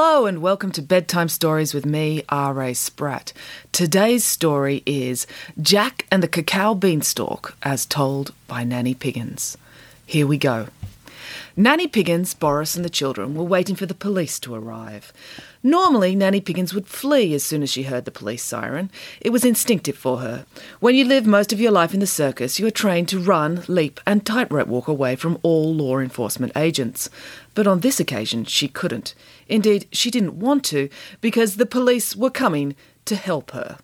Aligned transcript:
Hello 0.00 0.26
and 0.26 0.40
welcome 0.40 0.70
to 0.70 0.80
Bedtime 0.80 1.28
Stories 1.28 1.74
with 1.74 1.84
me, 1.84 2.22
R.A. 2.28 2.72
Spratt. 2.72 3.32
Today's 3.72 4.24
story 4.24 4.80
is 4.86 5.26
Jack 5.60 6.06
and 6.08 6.22
the 6.22 6.28
Cacao 6.28 6.74
Beanstalk, 6.74 7.56
as 7.64 7.84
told 7.84 8.32
by 8.46 8.62
Nanny 8.62 8.94
Piggins. 8.94 9.56
Here 10.06 10.24
we 10.24 10.38
go. 10.38 10.68
Nanny 11.56 11.88
Piggins, 11.88 12.38
Boris, 12.38 12.76
and 12.76 12.84
the 12.84 12.88
children 12.88 13.34
were 13.34 13.42
waiting 13.42 13.74
for 13.74 13.86
the 13.86 13.92
police 13.92 14.38
to 14.38 14.54
arrive. 14.54 15.12
Normally, 15.64 16.14
Nanny 16.14 16.40
Piggins 16.40 16.72
would 16.72 16.86
flee 16.86 17.34
as 17.34 17.42
soon 17.42 17.64
as 17.64 17.70
she 17.70 17.82
heard 17.82 18.04
the 18.04 18.12
police 18.12 18.44
siren. 18.44 18.90
It 19.20 19.30
was 19.30 19.44
instinctive 19.44 19.98
for 19.98 20.18
her. 20.18 20.46
When 20.78 20.94
you 20.94 21.04
live 21.04 21.26
most 21.26 21.52
of 21.52 21.60
your 21.60 21.72
life 21.72 21.92
in 21.92 21.98
the 21.98 22.06
circus, 22.06 22.60
you 22.60 22.66
are 22.68 22.70
trained 22.70 23.08
to 23.08 23.18
run, 23.18 23.64
leap, 23.66 23.98
and 24.06 24.24
tightrope 24.24 24.68
walk 24.68 24.86
away 24.86 25.16
from 25.16 25.36
all 25.42 25.74
law 25.74 25.98
enforcement 25.98 26.52
agents. 26.54 27.10
But 27.58 27.66
on 27.66 27.80
this 27.80 27.98
occasion, 27.98 28.44
she 28.44 28.68
couldn't. 28.68 29.16
Indeed, 29.48 29.88
she 29.90 30.12
didn't 30.12 30.38
want 30.38 30.62
to, 30.66 30.88
because 31.20 31.56
the 31.56 31.66
police 31.66 32.14
were 32.14 32.30
coming 32.30 32.76
to 33.04 33.16
help 33.16 33.50
her. 33.50 33.78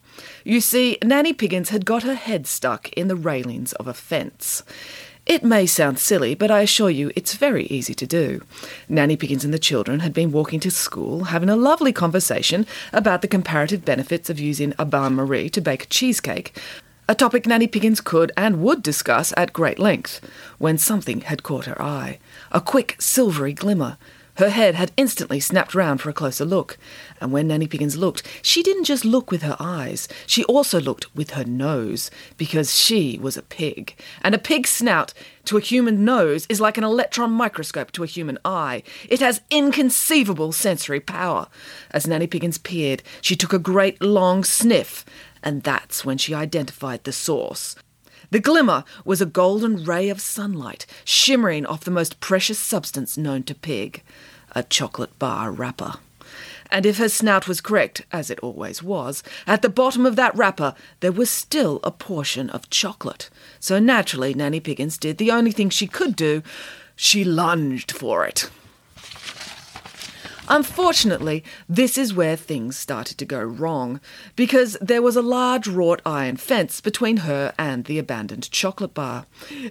You 0.44 0.60
see, 0.60 0.96
Nanny 1.02 1.32
Piggins 1.32 1.70
had 1.70 1.84
got 1.84 2.04
her 2.04 2.14
head 2.14 2.46
stuck 2.46 2.92
in 2.92 3.08
the 3.08 3.16
railings 3.16 3.72
of 3.72 3.88
a 3.88 3.92
fence. 3.92 4.62
It 5.26 5.42
may 5.42 5.66
sound 5.66 5.98
silly, 5.98 6.36
but 6.36 6.52
I 6.52 6.60
assure 6.60 6.88
you 6.88 7.10
it's 7.16 7.34
very 7.34 7.66
easy 7.66 7.94
to 7.94 8.06
do. 8.06 8.42
Nanny 8.88 9.16
Piggins 9.16 9.44
and 9.44 9.52
the 9.52 9.58
children 9.58 9.98
had 9.98 10.12
been 10.12 10.30
walking 10.30 10.60
to 10.60 10.70
school, 10.70 11.24
having 11.24 11.50
a 11.50 11.56
lovely 11.56 11.92
conversation 11.92 12.68
about 12.92 13.22
the 13.22 13.26
comparative 13.26 13.84
benefits 13.84 14.30
of 14.30 14.38
using 14.38 14.72
a 14.78 14.84
bain 14.84 15.16
marie 15.16 15.50
to 15.50 15.60
bake 15.60 15.82
a 15.82 15.86
cheesecake, 15.86 16.56
a 17.06 17.14
topic 17.14 17.46
Nanny 17.46 17.66
Piggins 17.66 18.02
could 18.02 18.32
and 18.34 18.62
would 18.62 18.82
discuss 18.82 19.34
at 19.36 19.52
great 19.52 19.78
length, 19.78 20.20
when 20.56 20.78
something 20.78 21.20
had 21.20 21.42
caught 21.42 21.66
her 21.66 21.80
eye. 21.82 22.18
A 22.54 22.60
quick, 22.60 22.94
silvery 23.00 23.52
glimmer. 23.52 23.98
Her 24.36 24.48
head 24.48 24.76
had 24.76 24.92
instantly 24.96 25.40
snapped 25.40 25.74
round 25.74 26.00
for 26.00 26.08
a 26.08 26.12
closer 26.12 26.44
look, 26.44 26.78
and 27.20 27.32
when 27.32 27.48
Nanny 27.48 27.66
Piggins 27.66 27.96
looked, 27.96 28.22
she 28.42 28.62
didn't 28.62 28.84
just 28.84 29.04
look 29.04 29.32
with 29.32 29.42
her 29.42 29.56
eyes, 29.58 30.06
she 30.24 30.44
also 30.44 30.80
looked 30.80 31.12
with 31.16 31.30
her 31.30 31.42
nose, 31.42 32.12
because 32.36 32.78
she 32.78 33.18
was 33.20 33.36
a 33.36 33.42
pig. 33.42 33.96
And 34.22 34.36
a 34.36 34.38
pig's 34.38 34.70
snout 34.70 35.12
to 35.46 35.56
a 35.56 35.60
human 35.60 36.04
nose 36.04 36.46
is 36.48 36.60
like 36.60 36.78
an 36.78 36.84
electron 36.84 37.32
microscope 37.32 37.90
to 37.90 38.04
a 38.04 38.06
human 38.06 38.38
eye. 38.44 38.84
It 39.08 39.18
has 39.18 39.40
inconceivable 39.50 40.52
sensory 40.52 41.00
power. 41.00 41.48
As 41.90 42.06
Nanny 42.06 42.28
Piggins 42.28 42.58
peered, 42.58 43.02
she 43.20 43.34
took 43.34 43.52
a 43.52 43.58
great 43.58 44.00
long 44.00 44.44
sniff, 44.44 45.04
and 45.42 45.64
that's 45.64 46.04
when 46.04 46.18
she 46.18 46.34
identified 46.34 47.02
the 47.02 47.12
source. 47.12 47.74
The 48.34 48.40
glimmer 48.40 48.82
was 49.04 49.20
a 49.20 49.26
golden 49.26 49.84
ray 49.84 50.08
of 50.08 50.20
sunlight 50.20 50.86
shimmering 51.04 51.64
off 51.64 51.84
the 51.84 51.92
most 51.92 52.18
precious 52.18 52.58
substance 52.58 53.16
known 53.16 53.44
to 53.44 53.54
pig 53.54 54.02
a 54.56 54.64
chocolate 54.64 55.16
bar 55.20 55.52
wrapper. 55.52 55.98
And 56.68 56.84
if 56.84 56.98
her 56.98 57.08
snout 57.08 57.46
was 57.46 57.60
correct, 57.60 58.04
as 58.10 58.30
it 58.30 58.40
always 58.40 58.82
was, 58.82 59.22
at 59.46 59.62
the 59.62 59.68
bottom 59.68 60.04
of 60.04 60.16
that 60.16 60.34
wrapper 60.34 60.74
there 60.98 61.12
was 61.12 61.30
still 61.30 61.78
a 61.84 61.92
portion 61.92 62.50
of 62.50 62.68
chocolate. 62.70 63.30
So 63.60 63.78
naturally, 63.78 64.34
Nanny 64.34 64.58
Piggins 64.58 64.98
did 64.98 65.18
the 65.18 65.30
only 65.30 65.52
thing 65.52 65.70
she 65.70 65.86
could 65.86 66.16
do 66.16 66.42
she 66.96 67.22
lunged 67.22 67.92
for 67.92 68.26
it. 68.26 68.50
Unfortunately, 70.48 71.42
this 71.70 71.96
is 71.96 72.12
where 72.12 72.36
things 72.36 72.76
started 72.76 73.16
to 73.16 73.24
go 73.24 73.42
wrong, 73.42 73.98
because 74.36 74.76
there 74.80 75.00
was 75.00 75.16
a 75.16 75.22
large 75.22 75.66
wrought 75.66 76.02
iron 76.04 76.36
fence 76.36 76.82
between 76.82 77.18
her 77.18 77.54
and 77.58 77.86
the 77.86 77.98
abandoned 77.98 78.50
chocolate 78.50 78.92
bar. 78.92 79.24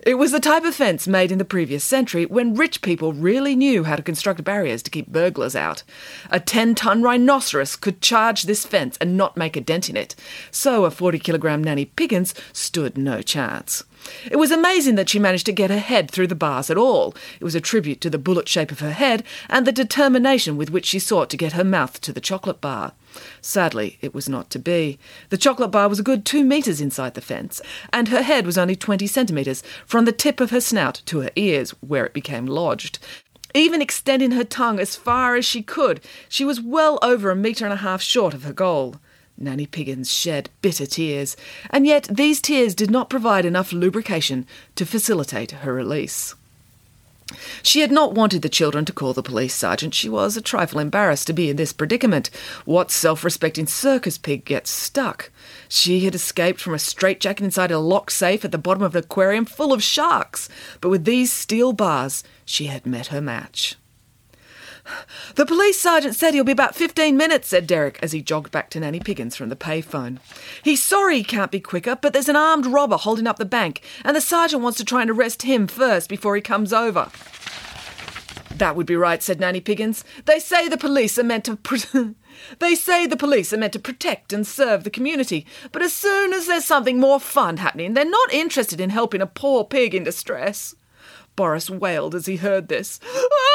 It 0.05 0.15
was 0.15 0.31
the 0.31 0.39
type 0.39 0.63
of 0.63 0.73
fence 0.73 1.07
made 1.07 1.31
in 1.31 1.37
the 1.37 1.45
previous 1.45 1.83
century 1.83 2.25
when 2.25 2.55
rich 2.55 2.81
people 2.81 3.13
really 3.13 3.55
knew 3.55 3.83
how 3.83 3.95
to 3.95 4.01
construct 4.01 4.43
barriers 4.43 4.81
to 4.83 4.91
keep 4.91 5.07
burglars 5.07 5.55
out. 5.55 5.83
A 6.31 6.39
10 6.39 6.73
ton 6.73 7.03
rhinoceros 7.03 7.75
could 7.75 8.01
charge 8.01 8.43
this 8.43 8.65
fence 8.65 8.97
and 8.99 9.15
not 9.15 9.37
make 9.37 9.55
a 9.55 9.61
dent 9.61 9.89
in 9.91 9.95
it, 9.95 10.15
so 10.49 10.85
a 10.85 10.91
40 10.91 11.19
kilogram 11.19 11.63
Nanny 11.63 11.85
Piggins 11.85 12.33
stood 12.51 12.97
no 12.97 13.21
chance. 13.21 13.83
It 14.29 14.37
was 14.37 14.51
amazing 14.51 14.95
that 14.95 15.09
she 15.09 15.19
managed 15.19 15.45
to 15.47 15.51
get 15.51 15.69
her 15.69 15.79
head 15.79 16.09
through 16.09 16.27
the 16.27 16.35
bars 16.35 16.69
at 16.69 16.77
all. 16.77 17.15
It 17.39 17.43
was 17.43 17.55
a 17.55 17.61
tribute 17.61 18.01
to 18.01 18.09
the 18.09 18.17
bullet 18.17 18.47
shape 18.47 18.71
of 18.71 18.79
her 18.79 18.91
head 18.91 19.23
and 19.49 19.65
the 19.65 19.71
determination 19.71 20.57
with 20.57 20.69
which 20.69 20.85
she 20.85 20.99
sought 20.99 21.29
to 21.31 21.37
get 21.37 21.53
her 21.53 21.63
mouth 21.63 21.99
to 22.01 22.13
the 22.13 22.21
chocolate 22.21 22.61
bar. 22.61 22.93
Sadly, 23.41 23.97
it 24.01 24.13
was 24.13 24.27
not 24.27 24.49
to 24.51 24.59
be. 24.59 24.97
The 25.29 25.37
chocolate 25.37 25.71
bar 25.71 25.87
was 25.87 25.99
a 25.99 26.03
good 26.03 26.25
two 26.25 26.43
metres 26.43 26.81
inside 26.81 27.13
the 27.13 27.21
fence, 27.21 27.61
and 27.91 28.07
her 28.07 28.21
head 28.21 28.45
was 28.45 28.57
only 28.57 28.75
20 28.75 29.05
centimetres 29.07 29.63
from 29.85 30.05
the 30.05 30.11
tip 30.11 30.39
of 30.39 30.49
her 30.51 30.61
snout 30.61 31.01
to 31.05 31.21
her 31.21 31.31
ears, 31.35 31.71
where 31.81 32.05
it 32.05 32.13
became 32.13 32.45
lodged. 32.45 32.99
Even 33.53 33.81
extending 33.81 34.31
her 34.31 34.43
tongue 34.43 34.79
as 34.79 34.95
far 34.95 35.35
as 35.35 35.45
she 35.45 35.61
could, 35.61 36.01
she 36.27 36.43
was 36.43 36.59
well 36.59 36.97
over 37.03 37.29
a 37.29 37.35
metre 37.35 37.65
and 37.65 37.73
a 37.73 37.77
half 37.77 38.01
short 38.01 38.33
of 38.33 38.43
her 38.43 38.53
goal. 38.53 38.95
Nanny 39.37 39.65
Piggins 39.65 40.11
shed 40.11 40.49
bitter 40.61 40.85
tears, 40.85 41.35
and 41.69 41.85
yet 41.85 42.07
these 42.09 42.39
tears 42.39 42.75
did 42.75 42.91
not 42.91 43.09
provide 43.09 43.45
enough 43.45 43.73
lubrication 43.73 44.45
to 44.75 44.85
facilitate 44.85 45.51
her 45.51 45.73
release. 45.73 46.35
She 47.61 47.79
had 47.79 47.91
not 47.91 48.13
wanted 48.13 48.41
the 48.41 48.49
children 48.49 48.85
to 48.85 48.93
call 48.93 49.13
the 49.13 49.23
police 49.23 49.55
sergeant. 49.55 49.93
She 49.93 50.09
was 50.09 50.35
a 50.35 50.41
trifle 50.41 50.79
embarrassed 50.79 51.25
to 51.27 51.33
be 51.33 51.49
in 51.49 51.55
this 51.55 51.73
predicament. 51.73 52.29
What 52.65 52.91
self 52.91 53.23
respecting 53.23 53.65
circus 53.65 54.17
pig 54.17 54.45
gets 54.45 54.69
stuck? 54.69 55.31
She 55.69 56.01
had 56.01 56.15
escaped 56.15 56.59
from 56.59 56.73
a 56.73 56.79
straitjacket 56.79 57.43
inside 57.43 57.71
a 57.71 57.79
locked 57.79 58.11
safe 58.11 58.43
at 58.43 58.51
the 58.51 58.57
bottom 58.57 58.83
of 58.83 58.95
an 58.95 59.03
aquarium 59.03 59.45
full 59.45 59.73
of 59.73 59.81
sharks, 59.81 60.49
but 60.81 60.89
with 60.89 61.05
these 61.05 61.31
steel 61.31 61.73
bars, 61.73 62.23
she 62.45 62.65
had 62.65 62.85
met 62.85 63.07
her 63.07 63.21
match. 63.21 63.77
The 65.35 65.45
police 65.45 65.79
sergeant 65.79 66.15
said 66.15 66.33
he'll 66.33 66.43
be 66.43 66.51
about 66.51 66.75
15 66.75 67.15
minutes, 67.15 67.47
said 67.47 67.67
Derek 67.67 67.99
as 68.01 68.11
he 68.11 68.21
jogged 68.21 68.51
back 68.51 68.69
to 68.71 68.79
Nanny 68.79 68.99
Piggins 68.99 69.35
from 69.35 69.49
the 69.49 69.55
payphone. 69.55 70.19
He's 70.61 70.83
sorry 70.83 71.17
he 71.17 71.23
can't 71.23 71.51
be 71.51 71.59
quicker, 71.59 71.97
but 71.99 72.13
there's 72.13 72.29
an 72.29 72.35
armed 72.35 72.65
robber 72.65 72.97
holding 72.97 73.27
up 73.27 73.37
the 73.37 73.45
bank, 73.45 73.81
and 74.03 74.15
the 74.15 74.21
sergeant 74.21 74.61
wants 74.61 74.77
to 74.79 74.85
try 74.85 75.01
and 75.01 75.09
arrest 75.09 75.43
him 75.43 75.67
first 75.67 76.09
before 76.09 76.35
he 76.35 76.41
comes 76.41 76.73
over. 76.73 77.09
That 78.55 78.75
would 78.75 78.85
be 78.85 78.95
right, 78.95 79.23
said 79.23 79.39
Nanny 79.39 79.61
Piggins. 79.61 80.03
They 80.25 80.39
say 80.39 80.67
the 80.67 80.77
police 80.77 81.17
are 81.17 81.23
meant 81.23 81.45
to. 81.45 82.15
They 82.57 82.73
say 82.73 83.05
the 83.05 83.15
police 83.15 83.53
are 83.53 83.57
meant 83.57 83.73
to 83.73 83.79
protect 83.79 84.33
and 84.33 84.45
serve 84.45 84.83
the 84.83 84.89
community, 84.89 85.45
but 85.71 85.83
as 85.83 85.93
soon 85.93 86.33
as 86.33 86.47
there's 86.47 86.65
something 86.65 86.99
more 86.99 87.19
fun 87.19 87.57
happening, 87.57 87.93
they're 87.93 88.05
not 88.05 88.33
interested 88.33 88.81
in 88.81 88.89
helping 88.89 89.21
a 89.21 89.27
poor 89.27 89.63
pig 89.63 89.93
in 89.93 90.03
distress. 90.03 90.75
Boris 91.35 91.69
wailed 91.69 92.15
as 92.15 92.25
he 92.25 92.37
heard 92.37 92.69
this. 92.69 92.99
Ah! 93.15 93.52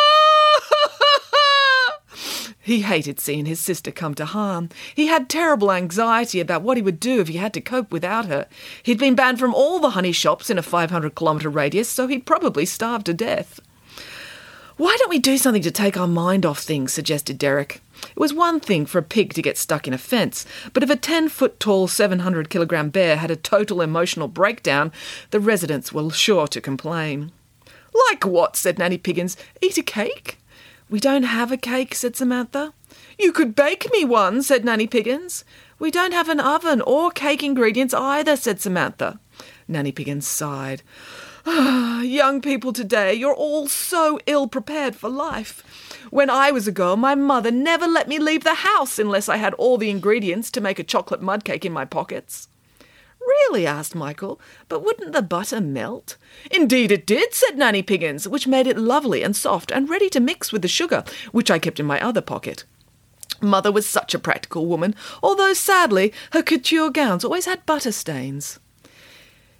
He 2.68 2.82
hated 2.82 3.18
seeing 3.18 3.46
his 3.46 3.60
sister 3.60 3.90
come 3.90 4.14
to 4.16 4.26
harm. 4.26 4.68
He 4.94 5.06
had 5.06 5.30
terrible 5.30 5.72
anxiety 5.72 6.38
about 6.38 6.60
what 6.60 6.76
he 6.76 6.82
would 6.82 7.00
do 7.00 7.18
if 7.18 7.28
he 7.28 7.38
had 7.38 7.54
to 7.54 7.62
cope 7.62 7.90
without 7.90 8.26
her. 8.26 8.46
He'd 8.82 8.98
been 8.98 9.14
banned 9.14 9.38
from 9.38 9.54
all 9.54 9.78
the 9.78 9.96
honey 9.96 10.12
shops 10.12 10.50
in 10.50 10.58
a 10.58 10.62
500 10.62 11.14
kilometre 11.14 11.48
radius, 11.48 11.88
so 11.88 12.06
he'd 12.06 12.26
probably 12.26 12.66
starve 12.66 13.04
to 13.04 13.14
death. 13.14 13.58
Why 14.76 14.94
don't 14.98 15.08
we 15.08 15.18
do 15.18 15.38
something 15.38 15.62
to 15.62 15.70
take 15.70 15.96
our 15.96 16.06
mind 16.06 16.44
off 16.44 16.58
things? 16.58 16.92
suggested 16.92 17.38
Derek. 17.38 17.80
It 18.02 18.20
was 18.20 18.34
one 18.34 18.60
thing 18.60 18.84
for 18.84 18.98
a 18.98 19.02
pig 19.02 19.32
to 19.32 19.40
get 19.40 19.56
stuck 19.56 19.88
in 19.88 19.94
a 19.94 19.98
fence, 19.98 20.44
but 20.74 20.82
if 20.82 20.90
a 20.90 20.96
10 20.96 21.30
foot 21.30 21.58
tall, 21.58 21.88
700 21.88 22.50
kilogram 22.50 22.90
bear 22.90 23.16
had 23.16 23.30
a 23.30 23.36
total 23.36 23.80
emotional 23.80 24.28
breakdown, 24.28 24.92
the 25.30 25.40
residents 25.40 25.90
were 25.90 26.10
sure 26.10 26.46
to 26.48 26.60
complain. 26.60 27.32
Like 28.10 28.26
what? 28.26 28.56
said 28.56 28.78
Nanny 28.78 28.98
Piggins. 28.98 29.38
Eat 29.62 29.78
a 29.78 29.82
cake? 29.82 30.37
We 30.90 31.00
don't 31.00 31.24
have 31.24 31.52
a 31.52 31.58
cake, 31.58 31.94
said 31.94 32.16
Samantha. 32.16 32.72
You 33.18 33.32
could 33.32 33.54
bake 33.54 33.90
me 33.92 34.04
one, 34.04 34.42
said 34.42 34.64
Nanny 34.64 34.86
Piggins. 34.86 35.44
We 35.78 35.90
don't 35.90 36.14
have 36.14 36.28
an 36.28 36.40
oven 36.40 36.80
or 36.80 37.10
cake 37.10 37.42
ingredients 37.42 37.92
either, 37.92 38.36
said 38.36 38.60
Samantha. 38.60 39.20
Nanny 39.68 39.92
Piggins 39.92 40.26
sighed. 40.26 40.82
Ah, 41.46 42.00
young 42.00 42.40
people 42.40 42.72
today, 42.72 43.14
you're 43.14 43.34
all 43.34 43.68
so 43.68 44.18
ill 44.26 44.48
prepared 44.48 44.96
for 44.96 45.10
life. 45.10 45.62
When 46.10 46.30
I 46.30 46.50
was 46.50 46.66
a 46.66 46.72
girl, 46.72 46.96
my 46.96 47.14
mother 47.14 47.50
never 47.50 47.86
let 47.86 48.08
me 48.08 48.18
leave 48.18 48.44
the 48.44 48.54
house 48.54 48.98
unless 48.98 49.28
I 49.28 49.36
had 49.36 49.54
all 49.54 49.76
the 49.76 49.90
ingredients 49.90 50.50
to 50.52 50.60
make 50.60 50.78
a 50.78 50.84
chocolate 50.84 51.22
mud 51.22 51.44
cake 51.44 51.64
in 51.64 51.72
my 51.72 51.84
pockets. 51.84 52.48
Really? 53.28 53.66
asked 53.66 53.94
Michael. 53.94 54.40
But 54.68 54.84
wouldn't 54.84 55.12
the 55.12 55.22
butter 55.22 55.60
melt? 55.60 56.16
Indeed 56.50 56.90
it 56.90 57.06
did, 57.06 57.34
said 57.34 57.58
Nanny 57.58 57.82
Piggins, 57.82 58.26
which 58.26 58.46
made 58.46 58.66
it 58.66 58.78
lovely 58.78 59.22
and 59.22 59.36
soft 59.36 59.70
and 59.70 59.88
ready 59.88 60.08
to 60.10 60.20
mix 60.20 60.52
with 60.52 60.62
the 60.62 60.68
sugar, 60.68 61.04
which 61.32 61.50
I 61.50 61.58
kept 61.58 61.80
in 61.80 61.86
my 61.86 62.00
other 62.00 62.20
pocket. 62.20 62.64
Mother 63.40 63.70
was 63.70 63.88
such 63.88 64.14
a 64.14 64.18
practical 64.18 64.66
woman, 64.66 64.94
although 65.22 65.52
sadly 65.52 66.12
her 66.32 66.42
couture 66.42 66.90
gowns 66.90 67.24
always 67.24 67.44
had 67.44 67.66
butter 67.66 67.92
stains. 67.92 68.58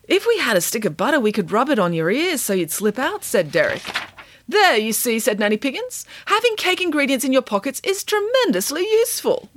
If 0.05 0.27
we 0.27 0.39
had 0.39 0.57
a 0.57 0.63
stick 0.63 0.85
of 0.85 0.97
butter, 0.97 1.21
we 1.21 1.33
could 1.33 1.53
rub 1.53 1.69
it 1.69 1.79
on 1.79 1.93
your 1.93 2.11
ears 2.11 2.41
so 2.41 2.55
you'd 2.55 2.71
slip 2.71 2.99
out, 2.99 3.23
said 3.23 3.53
Derek. 3.53 3.83
There, 4.49 4.77
you 4.79 4.95
see, 4.95 5.19
said 5.19 5.39
Nanny 5.39 5.59
Piggins. 5.59 6.07
Having 6.27 6.57
cake 6.57 6.81
ingredients 6.81 7.25
in 7.25 7.35
your 7.35 7.43
pockets 7.43 7.83
is 7.85 8.03
tremendously 8.03 8.83
useful. 8.83 9.51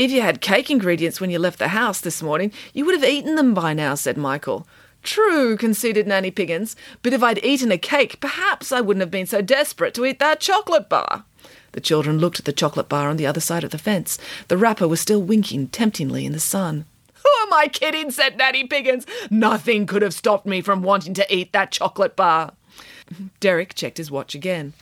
If 0.00 0.10
you 0.10 0.22
had 0.22 0.40
cake 0.40 0.70
ingredients 0.70 1.20
when 1.20 1.28
you 1.28 1.38
left 1.38 1.58
the 1.58 1.68
house 1.68 2.00
this 2.00 2.22
morning, 2.22 2.52
you 2.72 2.86
would 2.86 2.94
have 2.94 3.04
eaten 3.04 3.34
them 3.34 3.52
by 3.52 3.74
now, 3.74 3.94
said 3.94 4.16
Michael. 4.16 4.66
True, 5.02 5.58
conceded 5.58 6.06
Nanny 6.06 6.30
Piggins, 6.30 6.74
but 7.02 7.12
if 7.12 7.22
I'd 7.22 7.44
eaten 7.44 7.70
a 7.70 7.76
cake, 7.76 8.18
perhaps 8.18 8.72
I 8.72 8.80
wouldn't 8.80 9.02
have 9.02 9.10
been 9.10 9.26
so 9.26 9.42
desperate 9.42 9.92
to 9.92 10.06
eat 10.06 10.18
that 10.18 10.40
chocolate 10.40 10.88
bar. 10.88 11.24
The 11.72 11.82
children 11.82 12.16
looked 12.16 12.38
at 12.38 12.46
the 12.46 12.52
chocolate 12.54 12.88
bar 12.88 13.10
on 13.10 13.18
the 13.18 13.26
other 13.26 13.42
side 13.42 13.62
of 13.62 13.72
the 13.72 13.78
fence. 13.78 14.16
The 14.48 14.56
wrapper 14.56 14.88
was 14.88 15.02
still 15.02 15.20
winking 15.20 15.68
temptingly 15.68 16.24
in 16.24 16.32
the 16.32 16.40
sun. 16.40 16.86
Who 17.16 17.28
am 17.42 17.52
I 17.52 17.68
kidding? 17.68 18.10
said 18.10 18.38
Nanny 18.38 18.66
Piggins. 18.66 19.04
Nothing 19.30 19.84
could 19.84 20.00
have 20.00 20.14
stopped 20.14 20.46
me 20.46 20.62
from 20.62 20.82
wanting 20.82 21.12
to 21.12 21.26
eat 21.28 21.52
that 21.52 21.72
chocolate 21.72 22.16
bar. 22.16 22.54
Derek 23.40 23.74
checked 23.74 23.98
his 23.98 24.10
watch 24.10 24.34
again. 24.34 24.72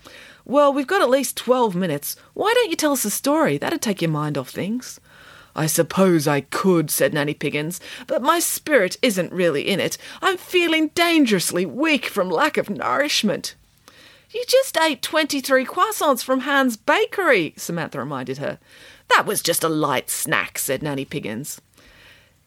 Well, 0.45 0.73
we've 0.73 0.87
got 0.87 1.03
at 1.03 1.11
least 1.11 1.37
twelve 1.37 1.75
minutes. 1.75 2.15
Why 2.35 2.53
don't 2.55 2.71
you 2.71 2.77
tell 2.77 2.93
us 2.93 3.05
a 3.05 3.11
story? 3.11 3.59
That'd 3.59 3.83
take 3.83 4.01
your 4.01 4.13
mind 4.13 4.39
off 4.39 4.51
things. 4.51 5.01
I 5.59 5.67
suppose 5.67 6.29
I 6.29 6.43
could, 6.43 6.89
said 6.89 7.13
Nanny 7.13 7.35
Piggins, 7.35 7.81
but 8.07 8.23
my 8.23 8.39
spirit 8.39 8.97
isn't 9.03 9.33
really 9.33 9.69
in 9.69 9.81
it. 9.81 9.99
I'm 10.23 10.37
feeling 10.37 10.93
dangerously 10.95 11.67
weak 11.67 12.07
from 12.07 12.31
lack 12.31 12.57
of 12.57 12.71
nourishment. 12.71 13.57
You 14.31 14.45
just 14.47 14.79
ate 14.79 15.03
23 15.03 15.65
croissants 15.65 16.23
from 16.23 16.41
Hans 16.41 16.77
Bakery, 16.77 17.55
Samantha 17.57 17.99
reminded 17.99 18.39
her. 18.39 18.61
That 19.09 19.27
was 19.27 19.43
just 19.43 19.65
a 19.65 19.69
light 19.69 20.11
snack, 20.11 20.61
said 20.61 20.81
Nanny 20.81 21.05
Piggins. 21.05 21.61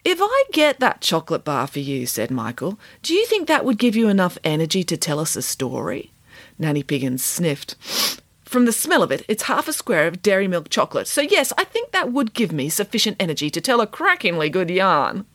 If 0.05 0.19
I 0.21 0.43
get 0.53 0.79
that 0.79 1.01
chocolate 1.01 1.43
bar 1.43 1.67
for 1.67 1.79
you, 1.79 2.05
said 2.05 2.31
Michael, 2.31 2.79
do 3.03 3.13
you 3.13 3.25
think 3.25 3.49
that 3.49 3.65
would 3.65 3.77
give 3.77 3.97
you 3.97 4.07
enough 4.07 4.37
energy 4.45 4.85
to 4.85 4.95
tell 4.95 5.19
us 5.19 5.35
a 5.35 5.41
story? 5.41 6.13
Nanny 6.57 6.81
Piggins 6.81 7.19
sniffed. 7.19 7.75
From 8.51 8.65
the 8.65 8.73
smell 8.73 9.01
of 9.01 9.13
it, 9.13 9.23
it's 9.29 9.43
half 9.43 9.69
a 9.69 9.71
square 9.71 10.07
of 10.07 10.21
dairy 10.21 10.45
milk 10.45 10.67
chocolate, 10.67 11.07
so 11.07 11.21
yes, 11.21 11.53
I 11.57 11.63
think 11.63 11.91
that 11.91 12.11
would 12.11 12.33
give 12.33 12.51
me 12.51 12.67
sufficient 12.67 13.15
energy 13.17 13.49
to 13.49 13.61
tell 13.61 13.79
a 13.79 13.87
crackingly 13.87 14.49
good 14.49 14.69
yarn. 14.69 15.25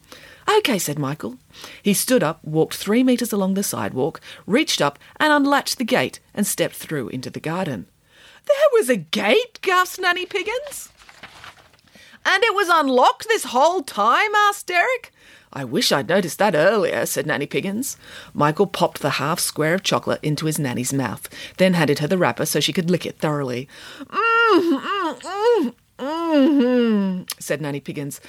OK, 0.46 0.78
said 0.78 0.98
Michael. 0.98 1.38
He 1.82 1.94
stood 1.94 2.22
up, 2.22 2.44
walked 2.44 2.76
three 2.76 3.02
metres 3.02 3.32
along 3.32 3.54
the 3.54 3.62
sidewalk, 3.62 4.20
reached 4.46 4.82
up 4.82 4.98
and 5.18 5.32
unlatched 5.32 5.78
the 5.78 5.84
gate 5.84 6.20
and 6.34 6.46
stepped 6.46 6.74
through 6.74 7.08
into 7.08 7.30
the 7.30 7.40
garden. 7.40 7.86
There 8.44 8.68
was 8.74 8.90
a 8.90 8.96
gate, 8.96 9.60
gasped 9.62 9.98
Nanny 9.98 10.26
Piggins. 10.26 10.90
And 12.26 12.42
it 12.42 12.54
was 12.54 12.68
unlocked 12.68 13.28
this 13.28 13.44
whole 13.44 13.82
time? 13.82 14.34
asked 14.34 14.66
Derek. 14.66 15.12
I 15.52 15.64
wish 15.64 15.92
I'd 15.92 16.08
noticed 16.08 16.40
that 16.40 16.56
earlier, 16.56 17.06
said 17.06 17.24
Nanny 17.24 17.46
Piggins. 17.46 17.96
Michael 18.34 18.66
popped 18.66 19.00
the 19.00 19.10
half 19.10 19.38
square 19.38 19.74
of 19.74 19.84
chocolate 19.84 20.18
into 20.24 20.46
his 20.46 20.58
nanny's 20.58 20.92
mouth, 20.92 21.28
then 21.56 21.74
handed 21.74 22.00
her 22.00 22.08
the 22.08 22.18
wrapper 22.18 22.44
so 22.44 22.58
she 22.58 22.72
could 22.72 22.90
lick 22.90 23.06
it 23.06 23.20
thoroughly. 23.20 23.68
Mmm, 24.00 24.80
mmm, 24.80 25.20
mmm, 25.20 25.74
mmm, 25.98 27.40
said 27.40 27.62
Nanny 27.62 27.80
Piggins. 27.80 28.20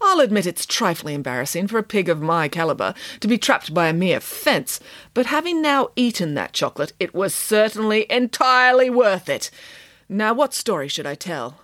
I'll 0.00 0.20
admit 0.20 0.46
it's 0.46 0.66
trifling 0.66 1.14
embarrassing 1.14 1.68
for 1.68 1.78
a 1.78 1.84
pig 1.84 2.08
of 2.08 2.22
my 2.22 2.48
calibre 2.48 2.94
to 3.20 3.28
be 3.28 3.38
trapped 3.38 3.72
by 3.74 3.88
a 3.88 3.92
mere 3.92 4.18
fence, 4.18 4.80
but 5.12 5.26
having 5.26 5.60
now 5.60 5.90
eaten 5.94 6.34
that 6.34 6.54
chocolate, 6.54 6.94
it 6.98 7.14
was 7.14 7.34
certainly 7.34 8.10
entirely 8.10 8.88
worth 8.88 9.28
it. 9.28 9.50
Now, 10.08 10.32
what 10.34 10.54
story 10.54 10.88
should 10.88 11.06
I 11.06 11.14
tell? 11.14 11.60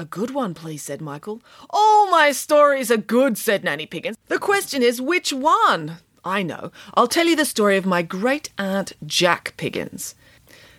A 0.00 0.06
good 0.06 0.30
one, 0.30 0.54
please, 0.54 0.80
said 0.82 1.02
Michael. 1.02 1.42
All 1.68 2.10
my 2.10 2.32
stories 2.32 2.90
are 2.90 2.96
good, 2.96 3.36
said 3.36 3.62
Nanny 3.62 3.84
Piggins. 3.84 4.16
The 4.28 4.38
question 4.38 4.82
is, 4.82 4.98
which 4.98 5.30
one? 5.30 5.98
I 6.24 6.42
know. 6.42 6.72
I'll 6.94 7.06
tell 7.06 7.26
you 7.26 7.36
the 7.36 7.44
story 7.44 7.76
of 7.76 7.84
my 7.84 8.00
great 8.00 8.48
aunt 8.56 8.94
Jack 9.04 9.52
Piggins. 9.58 10.14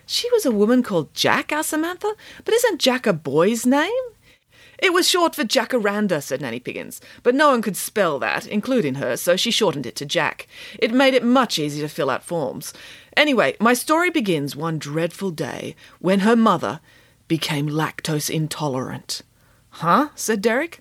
She 0.06 0.28
was 0.32 0.44
a 0.44 0.50
woman 0.50 0.82
called 0.82 1.14
Jack, 1.14 1.52
asked 1.52 1.70
Samantha. 1.70 2.16
But 2.44 2.54
isn't 2.54 2.80
Jack 2.80 3.06
a 3.06 3.12
boy's 3.12 3.64
name? 3.64 3.92
It 4.80 4.92
was 4.92 5.08
short 5.08 5.36
for 5.36 5.44
Jacaranda, 5.44 6.20
said 6.20 6.40
Nanny 6.40 6.58
Piggins, 6.58 7.00
but 7.22 7.36
no 7.36 7.50
one 7.50 7.62
could 7.62 7.76
spell 7.76 8.18
that, 8.18 8.48
including 8.48 8.96
her, 8.96 9.16
so 9.16 9.36
she 9.36 9.52
shortened 9.52 9.86
it 9.86 9.94
to 9.94 10.04
Jack. 10.04 10.48
It 10.80 10.90
made 10.90 11.14
it 11.14 11.22
much 11.22 11.60
easier 11.60 11.86
to 11.86 11.94
fill 11.94 12.10
out 12.10 12.24
forms. 12.24 12.74
Anyway, 13.16 13.54
my 13.60 13.72
story 13.72 14.10
begins 14.10 14.56
one 14.56 14.80
dreadful 14.80 15.30
day 15.30 15.76
when 16.00 16.20
her 16.20 16.34
mother 16.34 16.80
became 17.32 17.66
lactose 17.66 18.28
intolerant. 18.28 19.22
Huh? 19.80 20.10
said 20.14 20.42
Derek. 20.42 20.80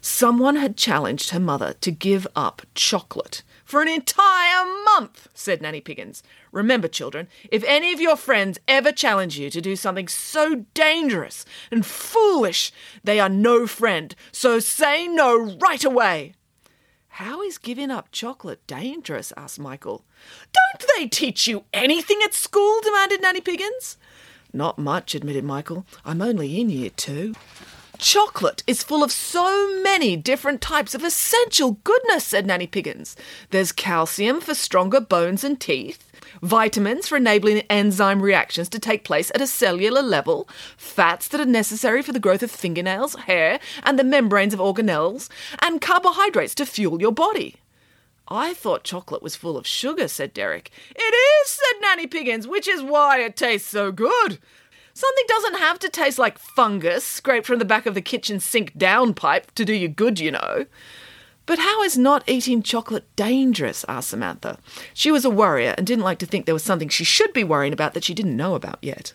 Someone 0.00 0.56
had 0.56 0.76
challenged 0.76 1.30
her 1.30 1.38
mother 1.38 1.74
to 1.80 1.92
give 1.92 2.26
up 2.34 2.62
chocolate 2.74 3.44
for 3.64 3.82
an 3.82 3.86
entire 3.86 4.64
month, 4.84 5.28
said 5.32 5.62
Nanny 5.62 5.80
Piggins. 5.80 6.24
Remember, 6.50 6.88
children, 6.88 7.28
if 7.52 7.62
any 7.68 7.92
of 7.92 8.00
your 8.00 8.16
friends 8.16 8.58
ever 8.66 8.90
challenge 8.90 9.38
you 9.38 9.48
to 9.50 9.60
do 9.60 9.76
something 9.76 10.08
so 10.08 10.64
dangerous 10.74 11.44
and 11.70 11.86
foolish, 11.86 12.72
they 13.04 13.20
are 13.20 13.28
no 13.28 13.68
friend, 13.68 14.16
so 14.32 14.58
say 14.58 15.06
no 15.06 15.56
right 15.62 15.84
away. 15.84 16.34
How 17.10 17.42
is 17.42 17.58
giving 17.58 17.92
up 17.92 18.10
chocolate 18.10 18.66
dangerous? 18.66 19.32
asked 19.36 19.60
Michael. 19.60 20.04
Don't 20.52 20.84
they 20.96 21.06
teach 21.06 21.46
you 21.46 21.62
anything 21.72 22.18
at 22.24 22.34
school? 22.34 22.80
demanded 22.82 23.22
Nanny 23.22 23.40
Piggins. 23.40 23.98
Not 24.52 24.78
much, 24.78 25.14
admitted 25.14 25.44
Michael. 25.44 25.86
I'm 26.04 26.20
only 26.20 26.60
in 26.60 26.68
year 26.68 26.90
two. 26.90 27.34
Chocolate 27.98 28.64
is 28.66 28.82
full 28.82 29.04
of 29.04 29.12
so 29.12 29.80
many 29.82 30.16
different 30.16 30.60
types 30.60 30.94
of 30.94 31.04
essential 31.04 31.78
goodness, 31.84 32.24
said 32.24 32.46
Nanny 32.46 32.66
Piggins. 32.66 33.14
There's 33.50 33.70
calcium 33.70 34.40
for 34.40 34.54
stronger 34.54 35.00
bones 35.00 35.44
and 35.44 35.60
teeth, 35.60 36.10
vitamins 36.42 37.06
for 37.06 37.16
enabling 37.16 37.60
enzyme 37.70 38.20
reactions 38.20 38.68
to 38.70 38.80
take 38.80 39.04
place 39.04 39.30
at 39.34 39.40
a 39.40 39.46
cellular 39.46 40.02
level, 40.02 40.48
fats 40.76 41.28
that 41.28 41.40
are 41.40 41.46
necessary 41.46 42.02
for 42.02 42.12
the 42.12 42.18
growth 42.18 42.42
of 42.42 42.50
fingernails, 42.50 43.14
hair, 43.14 43.60
and 43.84 43.98
the 43.98 44.04
membranes 44.04 44.52
of 44.52 44.60
organelles, 44.60 45.28
and 45.60 45.80
carbohydrates 45.80 46.56
to 46.56 46.66
fuel 46.66 47.00
your 47.00 47.12
body. 47.12 47.56
I 48.32 48.54
thought 48.54 48.82
chocolate 48.82 49.22
was 49.22 49.36
full 49.36 49.56
of 49.56 49.66
sugar, 49.66 50.08
said 50.08 50.32
Derek. 50.32 50.70
It 50.96 51.14
is, 51.14 51.50
said 51.50 51.80
Nanny 51.80 52.06
Piggins, 52.06 52.46
which 52.46 52.66
is 52.66 52.82
why 52.82 53.20
it 53.20 53.36
tastes 53.36 53.68
so 53.68 53.92
good. 53.92 54.38
Something 54.94 55.24
doesn't 55.28 55.58
have 55.58 55.78
to 55.80 55.88
taste 55.88 56.18
like 56.18 56.38
fungus 56.38 57.04
scraped 57.04 57.46
from 57.46 57.58
the 57.58 57.64
back 57.64 57.86
of 57.86 57.94
the 57.94 58.02
kitchen 58.02 58.40
sink 58.40 58.76
downpipe 58.76 59.50
to 59.54 59.64
do 59.64 59.74
you 59.74 59.88
good, 59.88 60.18
you 60.18 60.30
know. 60.30 60.66
But 61.44 61.58
how 61.58 61.82
is 61.82 61.98
not 61.98 62.28
eating 62.28 62.62
chocolate 62.62 63.04
dangerous? 63.16 63.84
asked 63.88 64.10
Samantha. 64.10 64.58
She 64.94 65.10
was 65.10 65.24
a 65.24 65.30
worrier 65.30 65.74
and 65.76 65.86
didn't 65.86 66.04
like 66.04 66.18
to 66.20 66.26
think 66.26 66.46
there 66.46 66.54
was 66.54 66.62
something 66.62 66.88
she 66.88 67.04
should 67.04 67.32
be 67.32 67.42
worrying 67.42 67.72
about 67.72 67.94
that 67.94 68.04
she 68.04 68.14
didn't 68.14 68.36
know 68.36 68.54
about 68.54 68.78
yet. 68.80 69.12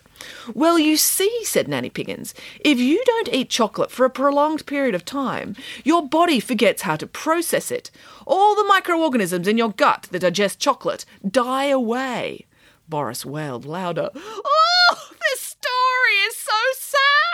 Well, 0.54 0.78
you 0.78 0.96
see, 0.96 1.44
said 1.44 1.68
Nanny 1.68 1.88
Piggins, 1.88 2.34
if 2.60 2.78
you 2.78 3.02
don't 3.06 3.32
eat 3.32 3.48
chocolate 3.48 3.90
for 3.90 4.04
a 4.04 4.10
prolonged 4.10 4.66
period 4.66 4.94
of 4.94 5.04
time, 5.04 5.56
your 5.84 6.06
body 6.06 6.40
forgets 6.40 6.82
how 6.82 6.96
to 6.96 7.06
process 7.06 7.70
it. 7.70 7.90
All 8.26 8.54
the 8.54 8.64
microorganisms 8.64 9.48
in 9.48 9.56
your 9.56 9.72
gut 9.72 10.08
that 10.10 10.20
digest 10.20 10.60
chocolate 10.60 11.04
die 11.26 11.66
away. 11.66 12.46
Boris 12.88 13.24
wailed 13.24 13.64
louder. 13.64 14.10
Oh, 14.14 15.10
this 15.30 15.40
story 15.40 16.14
is 16.26 16.36
so 16.36 16.52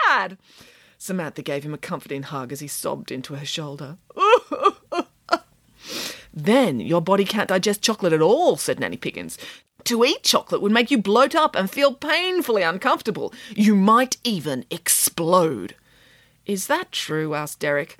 sad. 0.07 0.37
Samantha 0.97 1.41
gave 1.41 1.63
him 1.63 1.73
a 1.73 1.77
comforting 1.77 2.23
hug 2.23 2.51
as 2.51 2.61
he 2.61 2.67
sobbed 2.67 3.11
into 3.11 3.35
her 3.35 3.45
shoulder. 3.45 3.97
then 6.35 6.79
your 6.79 7.01
body 7.01 7.23
can't 7.23 7.49
digest 7.49 7.81
chocolate 7.81 8.13
at 8.13 8.21
all, 8.21 8.57
said 8.57 8.79
Nanny 8.79 8.97
Piggins. 8.97 9.37
To 9.85 10.03
eat 10.03 10.23
chocolate 10.23 10.61
would 10.61 10.71
make 10.71 10.91
you 10.91 10.97
bloat 10.97 11.35
up 11.35 11.55
and 11.55 11.69
feel 11.69 11.93
painfully 11.93 12.63
uncomfortable. 12.63 13.33
You 13.55 13.75
might 13.75 14.17
even 14.23 14.65
explode. 14.69 15.75
Is 16.45 16.67
that 16.67 16.91
true? 16.91 17.35
asked 17.35 17.59
Derek. 17.59 17.97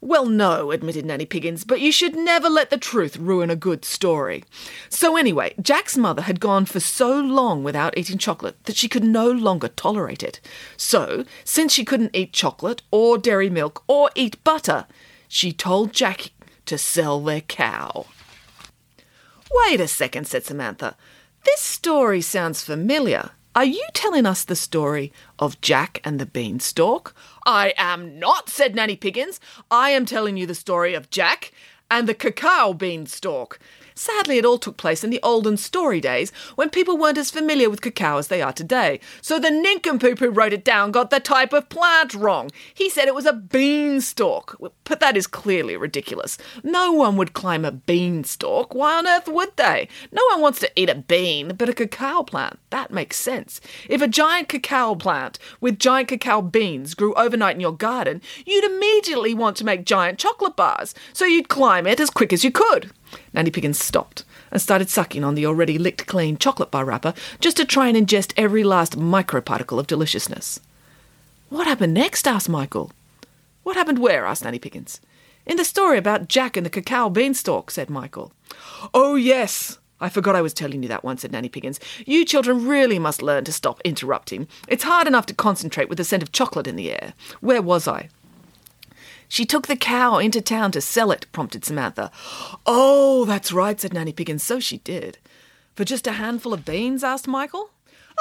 Well, 0.00 0.26
no, 0.26 0.70
admitted 0.70 1.04
Nanny 1.04 1.26
Piggins, 1.26 1.64
but 1.66 1.80
you 1.80 1.90
should 1.90 2.14
never 2.14 2.48
let 2.48 2.70
the 2.70 2.76
truth 2.76 3.16
ruin 3.16 3.50
a 3.50 3.56
good 3.56 3.84
story. 3.84 4.44
So, 4.88 5.16
anyway, 5.16 5.54
Jack's 5.60 5.96
mother 5.96 6.22
had 6.22 6.38
gone 6.38 6.66
for 6.66 6.80
so 6.80 7.18
long 7.18 7.64
without 7.64 7.96
eating 7.96 8.18
chocolate 8.18 8.62
that 8.64 8.76
she 8.76 8.88
could 8.88 9.02
no 9.02 9.28
longer 9.30 9.68
tolerate 9.68 10.22
it. 10.22 10.40
So, 10.76 11.24
since 11.44 11.72
she 11.72 11.84
couldn't 11.84 12.14
eat 12.14 12.32
chocolate 12.32 12.82
or 12.90 13.18
dairy 13.18 13.50
milk 13.50 13.82
or 13.88 14.10
eat 14.14 14.42
butter, 14.44 14.86
she 15.28 15.52
told 15.52 15.92
Jack 15.92 16.30
to 16.66 16.78
sell 16.78 17.20
their 17.20 17.40
cow. 17.40 18.06
Wait 19.50 19.80
a 19.80 19.88
second, 19.88 20.26
said 20.26 20.44
Samantha. 20.44 20.96
This 21.44 21.60
story 21.60 22.20
sounds 22.20 22.62
familiar. 22.62 23.30
Are 23.54 23.64
you 23.64 23.86
telling 23.94 24.26
us 24.26 24.44
the 24.44 24.56
story 24.56 25.12
of 25.38 25.60
Jack 25.62 26.00
and 26.04 26.18
the 26.18 26.26
Beanstalk? 26.26 27.14
I 27.46 27.72
am 27.78 28.18
not, 28.18 28.50
said 28.50 28.74
Nanny 28.74 28.96
Piggins. 28.96 29.40
I 29.70 29.90
am 29.90 30.04
telling 30.04 30.36
you 30.36 30.46
the 30.46 30.54
story 30.54 30.92
of 30.92 31.08
Jack 31.08 31.52
and 31.90 32.08
the 32.08 32.14
cacao 32.14 32.74
beanstalk. 32.74 33.58
Sadly, 33.98 34.36
it 34.36 34.44
all 34.44 34.58
took 34.58 34.76
place 34.76 35.02
in 35.02 35.08
the 35.08 35.20
olden 35.22 35.56
story 35.56 36.02
days 36.02 36.30
when 36.54 36.68
people 36.68 36.98
weren't 36.98 37.16
as 37.16 37.30
familiar 37.30 37.70
with 37.70 37.80
cacao 37.80 38.18
as 38.18 38.28
they 38.28 38.42
are 38.42 38.52
today. 38.52 39.00
So 39.22 39.38
the 39.38 39.50
nincompoop 39.50 40.18
who 40.18 40.28
wrote 40.28 40.52
it 40.52 40.66
down 40.66 40.90
got 40.90 41.08
the 41.08 41.18
type 41.18 41.54
of 41.54 41.70
plant 41.70 42.12
wrong. 42.12 42.50
He 42.74 42.90
said 42.90 43.08
it 43.08 43.14
was 43.14 43.24
a 43.24 43.32
beanstalk. 43.32 44.60
But 44.84 45.00
that 45.00 45.16
is 45.16 45.26
clearly 45.26 45.78
ridiculous. 45.78 46.36
No 46.62 46.92
one 46.92 47.16
would 47.16 47.32
climb 47.32 47.64
a 47.64 47.72
beanstalk. 47.72 48.74
Why 48.74 48.98
on 48.98 49.06
earth 49.06 49.28
would 49.28 49.56
they? 49.56 49.88
No 50.12 50.22
one 50.30 50.42
wants 50.42 50.60
to 50.60 50.70
eat 50.76 50.90
a 50.90 50.94
bean, 50.94 51.54
but 51.56 51.70
a 51.70 51.72
cacao 51.72 52.22
plant. 52.22 52.58
That 52.68 52.90
makes 52.90 53.16
sense. 53.16 53.62
If 53.88 54.02
a 54.02 54.08
giant 54.08 54.50
cacao 54.50 54.94
plant 54.94 55.38
with 55.62 55.78
giant 55.78 56.08
cacao 56.08 56.42
beans 56.42 56.92
grew 56.92 57.14
overnight 57.14 57.54
in 57.54 57.62
your 57.62 57.72
garden, 57.72 58.20
you'd 58.44 58.64
immediately 58.64 59.32
want 59.32 59.56
to 59.56 59.64
make 59.64 59.86
giant 59.86 60.18
chocolate 60.18 60.54
bars. 60.54 60.94
So 61.14 61.24
you'd 61.24 61.48
climb 61.48 61.86
it 61.86 61.98
as 61.98 62.10
quick 62.10 62.34
as 62.34 62.44
you 62.44 62.50
could. 62.50 62.90
Nanny 63.32 63.50
Piggins 63.50 63.78
stopped 63.78 64.24
and 64.50 64.60
started 64.60 64.88
sucking 64.88 65.24
on 65.24 65.34
the 65.34 65.46
already 65.46 65.78
licked 65.78 66.06
clean 66.06 66.36
chocolate 66.38 66.70
bar 66.70 66.84
wrapper 66.84 67.14
just 67.40 67.56
to 67.58 67.64
try 67.64 67.88
and 67.88 67.96
ingest 67.96 68.32
every 68.36 68.64
last 68.64 68.98
microparticle 68.98 69.78
of 69.78 69.86
deliciousness. 69.86 70.60
What 71.48 71.66
happened 71.66 71.94
next? 71.94 72.26
asked 72.26 72.48
Michael. 72.48 72.90
What 73.62 73.76
happened 73.76 73.98
where? 73.98 74.26
asked 74.26 74.44
Nanny 74.44 74.58
Piggins. 74.58 75.00
In 75.46 75.56
the 75.56 75.64
story 75.64 75.96
about 75.96 76.28
Jack 76.28 76.56
and 76.56 76.66
the 76.66 76.70
cacao 76.70 77.08
beanstalk, 77.08 77.70
said 77.70 77.88
Michael. 77.88 78.32
Oh, 78.92 79.14
yes. 79.14 79.78
I 80.00 80.08
forgot 80.08 80.36
I 80.36 80.42
was 80.42 80.52
telling 80.52 80.82
you 80.82 80.88
that 80.88 81.04
once, 81.04 81.22
said 81.22 81.32
Nanny 81.32 81.48
Piggins. 81.48 81.78
You 82.04 82.24
children 82.24 82.66
really 82.66 82.98
must 82.98 83.22
learn 83.22 83.44
to 83.44 83.52
stop 83.52 83.80
interrupting. 83.84 84.48
It's 84.68 84.84
hard 84.84 85.06
enough 85.06 85.24
to 85.26 85.34
concentrate 85.34 85.88
with 85.88 85.98
the 85.98 86.04
scent 86.04 86.22
of 86.22 86.32
chocolate 86.32 86.66
in 86.66 86.76
the 86.76 86.90
air. 86.90 87.14
Where 87.40 87.62
was 87.62 87.88
I? 87.88 88.08
She 89.28 89.44
took 89.44 89.66
the 89.66 89.76
cow 89.76 90.18
into 90.18 90.40
town 90.40 90.72
to 90.72 90.80
sell 90.80 91.10
it, 91.10 91.26
prompted 91.32 91.64
Samantha. 91.64 92.10
Oh, 92.64 93.24
that's 93.24 93.52
right, 93.52 93.80
said 93.80 93.92
Nanny 93.92 94.12
Piggins. 94.12 94.42
So 94.42 94.60
she 94.60 94.78
did. 94.78 95.18
For 95.74 95.84
just 95.84 96.06
a 96.06 96.12
handful 96.12 96.52
of 96.52 96.64
beans? 96.64 97.04
asked 97.04 97.28
Michael. 97.28 97.70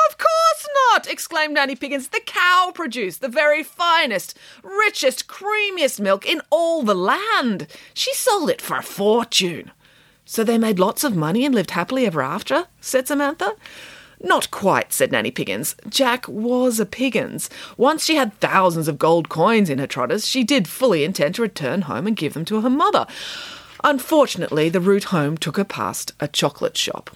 Of 0.09 0.17
course 0.17 0.67
not! 0.91 1.07
exclaimed 1.07 1.53
Nanny 1.53 1.75
Piggins. 1.75 2.09
The 2.09 2.21
cow 2.25 2.71
produced 2.75 3.21
the 3.21 3.29
very 3.29 3.63
finest, 3.63 4.37
richest, 4.61 5.27
creamiest 5.27 5.99
milk 5.99 6.25
in 6.25 6.41
all 6.49 6.83
the 6.83 6.95
land. 6.95 7.67
She 7.93 8.13
sold 8.13 8.49
it 8.49 8.61
for 8.61 8.77
a 8.77 8.83
fortune. 8.83 9.71
So 10.25 10.43
they 10.43 10.57
made 10.57 10.79
lots 10.79 11.03
of 11.03 11.15
money 11.15 11.45
and 11.45 11.55
lived 11.55 11.71
happily 11.71 12.05
ever 12.05 12.21
after? 12.21 12.67
said 12.81 13.07
Samantha. 13.07 13.55
Not 14.21 14.51
quite, 14.51 14.93
said 14.93 15.11
Nanny 15.11 15.31
Piggins. 15.31 15.75
Jack 15.89 16.27
was 16.27 16.79
a 16.79 16.85
Piggins. 16.85 17.49
Once 17.77 18.05
she 18.05 18.15
had 18.15 18.39
thousands 18.39 18.87
of 18.87 18.97
gold 18.97 19.29
coins 19.29 19.69
in 19.69 19.79
her 19.79 19.87
trotters, 19.87 20.25
she 20.27 20.43
did 20.43 20.67
fully 20.67 21.03
intend 21.03 21.35
to 21.35 21.41
return 21.41 21.83
home 21.83 22.07
and 22.07 22.15
give 22.15 22.33
them 22.33 22.45
to 22.45 22.61
her 22.61 22.69
mother. 22.69 23.05
Unfortunately, 23.83 24.69
the 24.69 24.81
route 24.81 25.05
home 25.05 25.37
took 25.37 25.57
her 25.57 25.63
past 25.63 26.13
a 26.19 26.27
chocolate 26.27 26.77
shop. 26.77 27.15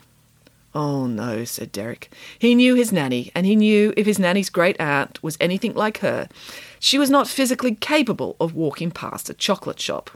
Oh 0.75 1.07
no, 1.07 1.45
said 1.45 1.71
Derek. 1.71 2.11
He 2.37 2.53
knew 2.53 2.75
his 2.75 2.91
nanny, 2.91 3.31
and 3.33 3.45
he 3.45 3.55
knew 3.55 3.91
if 3.97 4.05
his 4.05 4.19
nanny's 4.19 4.51
great 4.51 4.79
aunt 4.79 5.21
was 5.23 5.37
anything 5.39 5.73
like 5.73 5.99
her, 5.99 6.29
she 6.79 6.99
was 6.99 7.09
not 7.09 7.27
physically 7.27 7.73
capable 7.75 8.35
of 8.39 8.53
walking 8.53 8.91
past 8.91 9.29
a 9.29 9.33
chocolate 9.33 9.79
shop. 9.79 10.11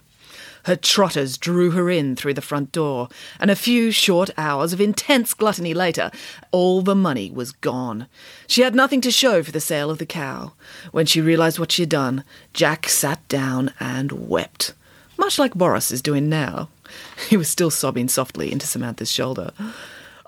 Her 0.65 0.75
trotters 0.75 1.37
drew 1.37 1.71
her 1.71 1.89
in 1.89 2.15
through 2.15 2.33
the 2.33 2.41
front 2.41 2.71
door, 2.71 3.09
and 3.39 3.51
a 3.51 3.55
few 3.55 3.91
short 3.91 4.29
hours 4.37 4.73
of 4.73 4.81
intense 4.81 5.33
gluttony 5.33 5.73
later, 5.73 6.11
all 6.51 6.81
the 6.81 6.95
money 6.95 7.31
was 7.31 7.51
gone. 7.51 8.07
She 8.47 8.61
had 8.61 8.75
nothing 8.75 9.01
to 9.01 9.11
show 9.11 9.43
for 9.43 9.51
the 9.51 9.59
sale 9.59 9.89
of 9.89 9.97
the 9.97 10.05
cow. 10.05 10.53
When 10.91 11.05
she 11.05 11.21
realized 11.21 11.59
what 11.59 11.71
she 11.71 11.81
had 11.83 11.89
done, 11.89 12.23
Jack 12.53 12.87
sat 12.87 13.27
down 13.27 13.73
and 13.79 14.29
wept, 14.29 14.73
much 15.17 15.37
like 15.37 15.53
Boris 15.53 15.91
is 15.91 16.01
doing 16.01 16.29
now. 16.29 16.69
He 17.29 17.37
was 17.37 17.49
still 17.49 17.71
sobbing 17.71 18.07
softly 18.07 18.51
into 18.51 18.67
Samantha's 18.67 19.11
shoulder. 19.11 19.51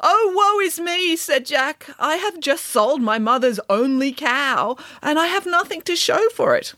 Oh, 0.01 0.33
woe 0.35 0.65
is 0.65 0.79
me, 0.79 1.15
said 1.15 1.45
Jack. 1.45 1.89
I 1.99 2.17
have 2.17 2.39
just 2.39 2.65
sold 2.65 3.01
my 3.01 3.17
mother's 3.17 3.59
only 3.69 4.11
cow, 4.11 4.77
and 5.01 5.17
I 5.17 5.27
have 5.27 5.45
nothing 5.45 5.81
to 5.83 5.95
show 5.95 6.29
for 6.29 6.55
it. 6.55 6.73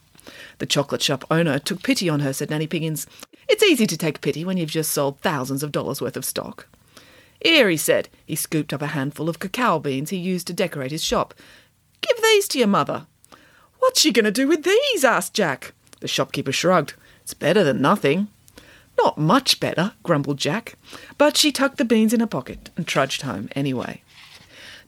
The 0.58 0.66
chocolate 0.66 1.02
shop 1.02 1.26
owner 1.30 1.60
took 1.60 1.84
pity 1.84 2.10
on 2.10 2.22
her, 2.22 2.34
said 2.34 2.50
Nanny 2.50 2.68
Piggins. 2.68 3.08
It's 3.48 3.64
easy 3.64 3.88
to 3.88 3.98
take 3.98 4.22
pity 4.22 4.44
when 4.44 4.58
you've 4.58 4.70
just 4.70 4.92
sold 4.92 5.20
thousands 5.20 5.64
of 5.64 5.72
dollars 5.72 6.02
worth 6.02 6.18
of 6.18 6.26
stock. 6.26 6.68
Here, 7.42 7.70
he 7.70 7.78
said. 7.78 8.10
He 8.26 8.36
scooped 8.36 8.74
up 8.74 8.82
a 8.82 8.88
handful 8.88 9.30
of 9.30 9.40
cacao 9.40 9.80
beans 9.80 10.10
he 10.10 10.18
used 10.18 10.48
to 10.48 10.54
decorate 10.54 10.92
his 10.92 11.04
shop. 11.04 11.34
Give 12.02 12.22
these 12.22 12.48
to 12.50 12.58
your 12.58 12.68
mother. 12.68 13.08
What's 13.80 14.02
she 14.02 14.12
going 14.12 14.26
to 14.26 14.32
do 14.32 14.48
with 14.48 14.64
these? 14.64 15.04
asked 15.04 15.34
Jack. 15.34 15.74
The 16.00 16.08
shopkeeper 16.08 16.52
shrugged. 16.52 16.94
It's 17.22 17.34
better 17.34 17.64
than 17.64 17.82
nothing. 17.82 18.28
Not 18.98 19.18
much 19.18 19.60
better, 19.60 19.94
grumbled 20.04 20.38
Jack. 20.38 20.76
But 21.18 21.38
she 21.38 21.52
tucked 21.52 21.78
the 21.78 21.86
beans 21.86 22.14
in 22.14 22.20
her 22.20 22.28
pocket 22.28 22.70
and 22.76 22.88
trudged 22.88 23.22
home 23.22 23.50
anyway. 23.56 24.02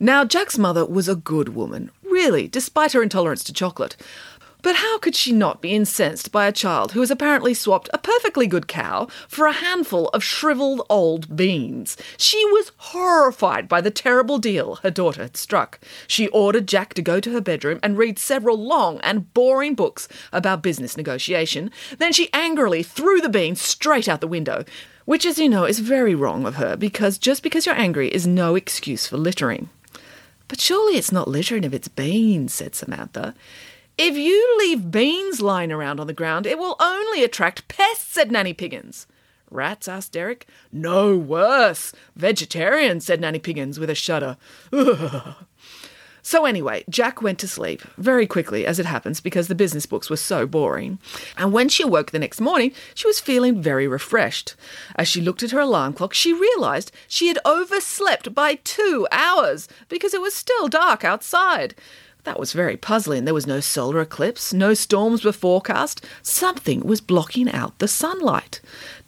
Now, 0.02 0.24
Jack's 0.24 0.58
mother 0.58 0.84
was 0.84 1.08
a 1.08 1.14
good 1.14 1.50
woman, 1.50 1.90
really, 2.02 2.48
despite 2.48 2.92
her 2.92 3.02
intolerance 3.02 3.44
to 3.44 3.52
chocolate. 3.52 3.96
But 4.62 4.76
how 4.76 4.98
could 4.98 5.14
she 5.14 5.32
not 5.32 5.62
be 5.62 5.74
incensed 5.74 6.32
by 6.32 6.46
a 6.46 6.52
child 6.52 6.92
who 6.92 7.00
has 7.00 7.10
apparently 7.10 7.54
swapped 7.54 7.88
a 7.92 7.98
perfectly 7.98 8.46
good 8.46 8.68
cow 8.68 9.06
for 9.28 9.46
a 9.46 9.52
handful 9.52 10.08
of 10.08 10.24
shriveled 10.24 10.82
old 10.90 11.34
beans? 11.34 11.96
She 12.16 12.44
was 12.46 12.72
horrified 12.76 13.68
by 13.68 13.80
the 13.80 13.90
terrible 13.90 14.38
deal 14.38 14.76
her 14.76 14.90
daughter 14.90 15.22
had 15.22 15.36
struck. 15.36 15.80
She 16.06 16.28
ordered 16.28 16.68
Jack 16.68 16.94
to 16.94 17.02
go 17.02 17.20
to 17.20 17.32
her 17.32 17.40
bedroom 17.40 17.80
and 17.82 17.96
read 17.96 18.18
several 18.18 18.56
long 18.56 19.00
and 19.00 19.32
boring 19.34 19.74
books 19.74 20.08
about 20.32 20.62
business 20.62 20.96
negotiation. 20.96 21.70
Then 21.98 22.12
she 22.12 22.32
angrily 22.32 22.82
threw 22.82 23.20
the 23.20 23.28
beans 23.28 23.60
straight 23.60 24.08
out 24.08 24.20
the 24.20 24.26
window. 24.26 24.64
Which, 25.06 25.26
as 25.26 25.38
you 25.38 25.48
know, 25.48 25.64
is 25.64 25.80
very 25.80 26.14
wrong 26.14 26.46
of 26.46 26.56
her, 26.56 26.76
because 26.76 27.18
just 27.18 27.42
because 27.42 27.66
you're 27.66 27.74
angry 27.74 28.08
is 28.08 28.26
no 28.26 28.54
excuse 28.54 29.06
for 29.06 29.16
littering. 29.16 29.68
But 30.46 30.60
surely 30.60 30.96
it's 30.98 31.10
not 31.10 31.26
littering 31.26 31.64
if 31.64 31.72
it's 31.72 31.88
beans, 31.88 32.54
said 32.54 32.74
Samantha. 32.74 33.34
If 34.02 34.16
you 34.16 34.56
leave 34.58 34.90
beans 34.90 35.42
lying 35.42 35.70
around 35.70 36.00
on 36.00 36.06
the 36.06 36.14
ground, 36.14 36.46
it 36.46 36.58
will 36.58 36.74
only 36.80 37.22
attract 37.22 37.68
pests, 37.68 38.10
said 38.14 38.32
Nanny 38.32 38.54
Piggins. 38.54 39.06
Rats? 39.50 39.88
asked 39.88 40.12
Derek. 40.12 40.46
No, 40.72 41.18
worse. 41.18 41.92
Vegetarians, 42.16 43.04
said 43.04 43.20
Nanny 43.20 43.38
Piggins 43.38 43.78
with 43.78 43.90
a 43.90 43.94
shudder. 43.94 44.38
So, 46.22 46.44
anyway, 46.44 46.84
Jack 46.88 47.22
went 47.22 47.38
to 47.38 47.48
sleep 47.48 47.80
very 47.96 48.26
quickly, 48.26 48.66
as 48.66 48.78
it 48.78 48.86
happens, 48.86 49.20
because 49.20 49.48
the 49.48 49.54
business 49.54 49.86
books 49.86 50.10
were 50.10 50.16
so 50.16 50.46
boring. 50.46 50.98
And 51.36 51.52
when 51.52 51.68
she 51.68 51.82
awoke 51.82 52.10
the 52.10 52.18
next 52.18 52.40
morning, 52.40 52.72
she 52.94 53.06
was 53.06 53.20
feeling 53.20 53.62
very 53.62 53.88
refreshed. 53.88 54.54
As 54.96 55.08
she 55.08 55.20
looked 55.20 55.42
at 55.42 55.50
her 55.52 55.60
alarm 55.60 55.94
clock, 55.94 56.12
she 56.12 56.32
realized 56.32 56.92
she 57.08 57.28
had 57.28 57.38
overslept 57.44 58.34
by 58.34 58.56
two 58.56 59.08
hours 59.10 59.66
because 59.88 60.12
it 60.12 60.20
was 60.20 60.34
still 60.34 60.68
dark 60.68 61.04
outside. 61.04 61.74
That 62.24 62.38
was 62.38 62.52
very 62.52 62.76
puzzling. 62.76 63.24
There 63.24 63.34
was 63.34 63.46
no 63.46 63.60
solar 63.60 64.00
eclipse, 64.00 64.52
no 64.52 64.74
storms 64.74 65.24
were 65.24 65.32
forecast. 65.32 66.04
Something 66.22 66.80
was 66.80 67.00
blocking 67.00 67.50
out 67.50 67.78
the 67.78 67.88
sunlight. 67.88 68.60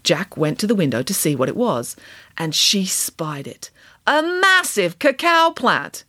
Jack 0.03 0.37
went 0.37 0.59
to 0.61 0.67
the 0.67 0.75
window 0.75 1.03
to 1.03 1.15
see 1.15 1.37
what 1.37 1.49
it 1.49 1.57
was, 1.57 1.95
and 2.37 2.55
she 2.55 2.87
spied 2.87 3.47
it. 3.47 3.71
A 4.07 4.23
massive 4.23 4.99
cacao 4.99 5.51
plant. 5.51 6.05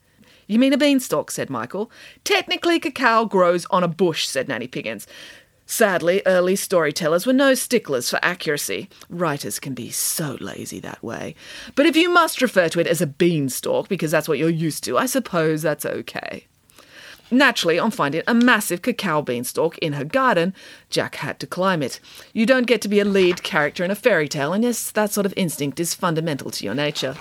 You 0.47 0.59
mean 0.59 0.73
a 0.73 0.77
beanstalk, 0.77 1.31
said 1.31 1.49
Michael. 1.49 1.91
Technically, 2.23 2.79
cacao 2.79 3.25
grows 3.25 3.65
on 3.67 3.83
a 3.83 3.87
bush, 3.87 4.27
said 4.27 4.47
Nanny 4.47 4.67
Piggins. 4.67 5.05
Sadly, 5.65 6.21
early 6.25 6.55
storytellers 6.55 7.25
were 7.25 7.33
no 7.33 7.53
sticklers 7.53 8.09
for 8.09 8.19
accuracy. 8.21 8.89
Writers 9.09 9.59
can 9.59 9.73
be 9.73 9.89
so 9.89 10.37
lazy 10.41 10.79
that 10.81 11.01
way. 11.01 11.35
But 11.75 11.85
if 11.85 11.95
you 11.95 12.09
must 12.09 12.41
refer 12.41 12.67
to 12.69 12.79
it 12.79 12.87
as 12.87 13.01
a 13.01 13.07
beanstalk 13.07 13.87
because 13.87 14.11
that's 14.11 14.27
what 14.27 14.37
you're 14.37 14.49
used 14.49 14.83
to, 14.83 14.97
I 14.97 15.05
suppose 15.05 15.61
that's 15.61 15.85
okay. 15.85 16.47
Naturally, 17.33 17.79
on 17.79 17.89
finding 17.89 18.21
a 18.27 18.33
massive 18.35 18.83
cacao 18.83 19.23
beanstalk 19.23 19.79
in 19.79 19.93
her 19.93 20.03
garden, 20.03 20.53
Jack 20.91 21.15
had 21.15 21.39
to 21.39 21.47
climb 21.47 21.81
it. 21.81 21.99
You 22.31 22.45
don't 22.45 22.67
get 22.67 22.79
to 22.83 22.87
be 22.87 22.99
a 22.99 23.05
lead 23.05 23.41
character 23.41 23.83
in 23.83 23.89
a 23.89 23.95
fairy 23.95 24.29
tale, 24.29 24.53
and 24.53 24.63
yes, 24.63 24.91
that 24.91 25.11
sort 25.11 25.25
of 25.25 25.33
instinct 25.35 25.79
is 25.79 25.95
fundamental 25.95 26.51
to 26.51 26.63
your 26.63 26.75
nature. 26.75 27.15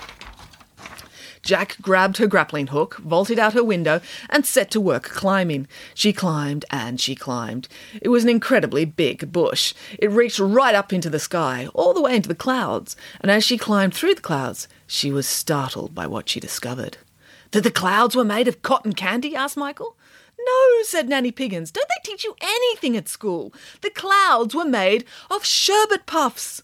Jack 1.41 1.77
grabbed 1.81 2.17
her 2.17 2.27
grappling 2.27 2.67
hook, 2.67 2.97
vaulted 2.97 3.39
out 3.39 3.53
her 3.53 3.63
window, 3.63 4.01
and 4.29 4.45
set 4.45 4.69
to 4.69 4.79
work 4.79 5.01
climbing. 5.01 5.67
She 5.95 6.13
climbed 6.13 6.63
and 6.69 7.01
she 7.01 7.15
climbed. 7.15 7.67
It 7.99 8.09
was 8.09 8.21
an 8.23 8.29
incredibly 8.29 8.85
big 8.85 9.31
bush. 9.31 9.73
It 9.97 10.11
reached 10.11 10.37
right 10.37 10.75
up 10.75 10.93
into 10.93 11.09
the 11.09 11.19
sky, 11.19 11.69
all 11.73 11.91
the 11.95 12.03
way 12.03 12.15
into 12.15 12.29
the 12.29 12.35
clouds, 12.35 12.95
and 13.19 13.31
as 13.31 13.43
she 13.43 13.57
climbed 13.57 13.95
through 13.95 14.13
the 14.13 14.21
clouds, 14.21 14.67
she 14.85 15.11
was 15.11 15.27
startled 15.27 15.95
by 15.95 16.05
what 16.05 16.29
she 16.29 16.39
discovered. 16.39 16.97
That 17.49 17.63
the 17.63 17.71
clouds 17.71 18.15
were 18.15 18.23
made 18.23 18.47
of 18.47 18.61
cotton 18.61 18.93
candy? 18.93 19.35
asked 19.35 19.57
Michael. 19.57 19.97
No, 20.45 20.83
said 20.83 21.09
Nanny 21.09 21.31
Piggins. 21.31 21.71
Don't 21.71 21.87
they 21.87 22.09
teach 22.09 22.23
you 22.23 22.35
anything 22.41 22.97
at 22.97 23.07
school? 23.07 23.53
The 23.81 23.89
clouds 23.89 24.53
were 24.53 24.65
made 24.65 25.05
of 25.29 25.45
sherbet 25.45 26.05
puffs. 26.05 26.61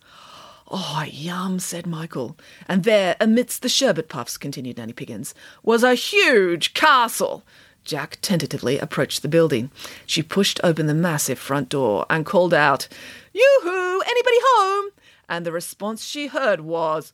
Oh, 0.71 1.03
yum, 1.09 1.59
said 1.59 1.87
Michael. 1.87 2.37
And 2.67 2.83
there, 2.83 3.15
amidst 3.19 3.61
the 3.61 3.69
sherbet 3.69 4.07
puffs, 4.09 4.37
continued 4.37 4.77
Nanny 4.77 4.93
Piggins, 4.93 5.33
was 5.63 5.83
a 5.83 5.95
huge 5.95 6.73
castle. 6.73 7.43
Jack 7.83 8.19
tentatively 8.21 8.77
approached 8.77 9.21
the 9.21 9.27
building. 9.27 9.71
She 10.05 10.21
pushed 10.21 10.59
open 10.63 10.85
the 10.85 10.93
massive 10.93 11.39
front 11.39 11.69
door 11.69 12.05
and 12.09 12.25
called 12.25 12.53
out, 12.53 12.87
Yoo-hoo! 13.33 14.01
Anybody 14.01 14.37
home? 14.41 14.91
And 15.27 15.45
the 15.45 15.51
response 15.51 16.05
she 16.05 16.27
heard 16.27 16.61
was, 16.61 17.13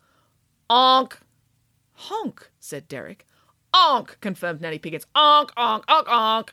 Honk! 0.70 1.20
Honk, 1.94 2.50
said 2.60 2.88
Derek. 2.90 3.26
Onk, 3.76 4.20
confirmed 4.22 4.62
Nanny 4.62 4.80
Piggins. 4.80 5.06
Onk, 5.16 5.50
onk, 5.58 5.84
onk, 5.86 6.06
onk. 6.06 6.50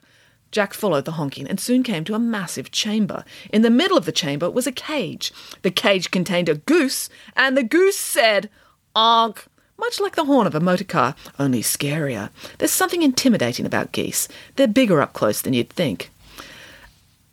Jack 0.51 0.75
followed 0.75 1.05
the 1.05 1.13
honking 1.13 1.47
and 1.47 1.61
soon 1.61 1.85
came 1.85 2.03
to 2.05 2.15
a 2.15 2.19
massive 2.19 2.73
chamber. 2.73 3.25
In 3.53 3.63
the 3.63 3.71
middle 3.71 3.97
of 3.97 4.07
the 4.07 4.13
chamber 4.13 4.51
was 4.51 4.67
a 4.67 4.73
cage. 4.73 5.33
The 5.63 5.71
cage 5.71 6.11
contained 6.11 6.49
a 6.49 6.57
goose, 6.57 7.09
and 7.37 7.57
the 7.57 7.63
goose 7.63 7.97
said, 7.97 8.51
Onk, 8.97 9.47
much 9.79 10.01
like 10.01 10.17
the 10.17 10.25
horn 10.25 10.49
of 10.49 10.55
a 10.57 10.61
motor 10.61 10.85
car, 10.85 11.15
only 11.39 11.63
scarier. 11.63 12.31
There's 12.59 12.73
something 12.73 13.03
intimidating 13.03 13.67
about 13.67 13.93
geese. 13.93 14.27
They're 14.57 14.67
bigger 14.67 15.01
up 15.01 15.13
close 15.13 15.41
than 15.41 15.55
you'd 15.55 15.71
think. 15.71 16.11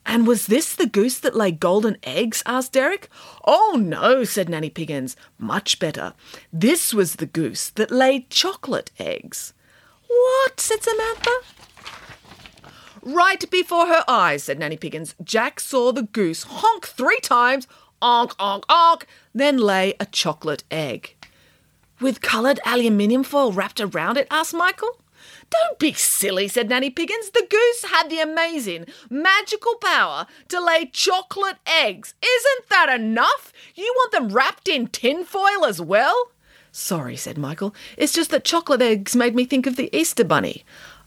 And 0.05 0.25
was 0.25 0.47
this 0.47 0.75
the 0.75 0.87
goose 0.87 1.19
that 1.19 1.35
laid 1.35 1.59
golden 1.59 1.97
eggs? 2.03 2.41
asked 2.45 2.73
Derek. 2.73 3.09
Oh, 3.43 3.77
no, 3.79 4.23
said 4.23 4.49
Nanny 4.49 4.69
Piggins. 4.69 5.15
Much 5.37 5.79
better. 5.79 6.13
This 6.53 6.93
was 6.93 7.15
the 7.15 7.25
goose 7.25 7.69
that 7.71 7.91
laid 7.91 8.29
chocolate 8.29 8.91
eggs. 8.99 9.53
What? 10.09 10.59
said 10.59 10.83
Samantha. 10.83 11.31
Right 13.01 13.49
before 13.49 13.87
her 13.87 14.03
eyes, 14.07 14.43
said 14.43 14.59
Nanny 14.59 14.75
Piggins, 14.75 15.15
Jack 15.23 15.59
saw 15.59 15.91
the 15.91 16.03
goose 16.03 16.43
honk 16.43 16.85
three 16.85 17.19
times, 17.21 17.67
onk, 18.01 18.35
onk, 18.37 18.63
onk, 18.65 19.03
then 19.33 19.57
lay 19.57 19.93
a 19.99 20.05
chocolate 20.05 20.63
egg. 20.69 21.15
With 22.01 22.21
coloured 22.21 22.59
aluminium 22.65 23.23
foil 23.23 23.51
wrapped 23.51 23.79
around 23.79 24.17
it? 24.17 24.27
asked 24.29 24.53
Michael. 24.53 24.97
Don't 25.49 25.79
be 25.79 25.93
silly, 25.93 26.47
said 26.47 26.69
Nanny 26.69 26.89
Piggins. 26.89 27.31
The 27.31 27.45
goose 27.49 27.91
had 27.91 28.09
the 28.09 28.19
amazing, 28.19 28.85
magical 29.09 29.75
power 29.75 30.27
to 30.49 30.63
lay 30.63 30.85
chocolate 30.85 31.57
eggs. 31.65 32.13
Isn't 32.21 32.69
that 32.69 32.89
enough? 32.89 33.51
You 33.75 33.91
want 33.95 34.11
them 34.11 34.29
wrapped 34.29 34.67
in 34.67 34.87
tinfoil 34.87 35.65
as 35.65 35.81
well? 35.81 36.31
Sorry, 36.71 37.15
said 37.15 37.37
Michael. 37.37 37.73
It's 37.97 38.13
just 38.13 38.31
that 38.31 38.43
chocolate 38.43 38.81
eggs 38.81 39.15
made 39.15 39.35
me 39.35 39.45
think 39.45 39.65
of 39.65 39.75
the 39.75 39.89
Easter 39.95 40.23
Bunny. 40.23 40.63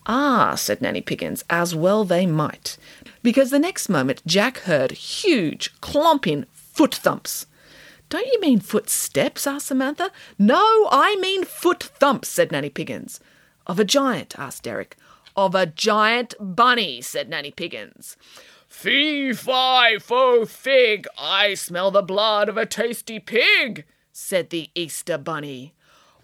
Ah, 0.07 0.55
said 0.57 0.81
Nanny 0.81 1.01
Piggins, 1.01 1.45
as 1.49 1.75
well 1.75 2.05
they 2.05 2.27
might. 2.27 2.77
Because 3.23 3.51
the 3.51 3.59
next 3.59 3.89
moment 3.89 4.23
Jack 4.27 4.59
heard 4.59 4.93
huge, 4.93 5.73
clomping 5.81 6.47
foot 6.53 6.95
thumps. 6.95 7.47
Don't 8.09 8.27
you 8.27 8.41
mean 8.41 8.59
footsteps? 8.61 9.47
asked 9.47 9.67
Samantha. 9.67 10.11
No, 10.39 10.89
I 10.91 11.17
mean 11.17 11.45
foot 11.45 11.83
thumps, 11.83 12.29
said 12.29 12.53
Nanny 12.53 12.69
Piggins. 12.69 13.21
Of 13.67 13.79
a 13.79 13.85
giant? 13.85 14.39
asked 14.39 14.65
Derek. 14.65 14.97
Of 15.37 15.55
a 15.55 15.67
giant 15.67 16.35
bunny, 16.39 17.01
said 17.01 17.29
Nanny 17.29 17.53
Piggins. 17.53 18.17
Fee, 18.69 19.33
fi, 19.33 19.99
fo, 19.99 20.45
fig, 20.45 21.07
I 21.19 21.55
smell 21.55 21.91
the 21.91 22.03
blood 22.03 22.49
of 22.49 22.57
a 22.57 22.67
tasty 22.67 23.19
pig, 23.19 23.85
said 24.13 24.51
the 24.51 24.71
Easter 24.75 25.19
Bunny. 25.19 25.75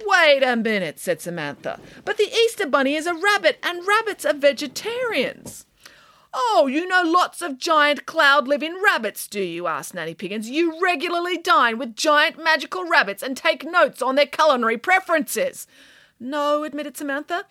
Wait 0.04 0.42
a 0.42 0.56
minute, 0.56 0.98
said 0.98 1.20
Samantha. 1.20 1.80
But 2.04 2.18
the 2.18 2.30
Easter 2.30 2.66
Bunny 2.66 2.94
is 2.94 3.06
a 3.06 3.14
rabbit, 3.14 3.58
and 3.62 3.86
rabbits 3.86 4.24
are 4.24 4.34
vegetarians. 4.34 5.66
Oh, 6.32 6.68
you 6.70 6.86
know 6.86 7.02
lots 7.02 7.40
of 7.40 7.58
giant 7.58 8.06
cloud 8.06 8.46
living 8.46 8.80
rabbits, 8.82 9.26
do 9.26 9.40
you? 9.40 9.66
asked 9.66 9.94
Nanny 9.94 10.14
Piggins. 10.14 10.48
You 10.48 10.80
regularly 10.80 11.38
dine 11.38 11.78
with 11.78 11.96
giant 11.96 12.42
magical 12.42 12.86
rabbits 12.88 13.22
and 13.22 13.36
take 13.36 13.64
notes 13.64 14.02
on 14.02 14.14
their 14.14 14.26
culinary 14.26 14.76
preferences. 14.76 15.66
No, 16.20 16.64
admitted 16.64 16.96
Samantha. 16.96 17.46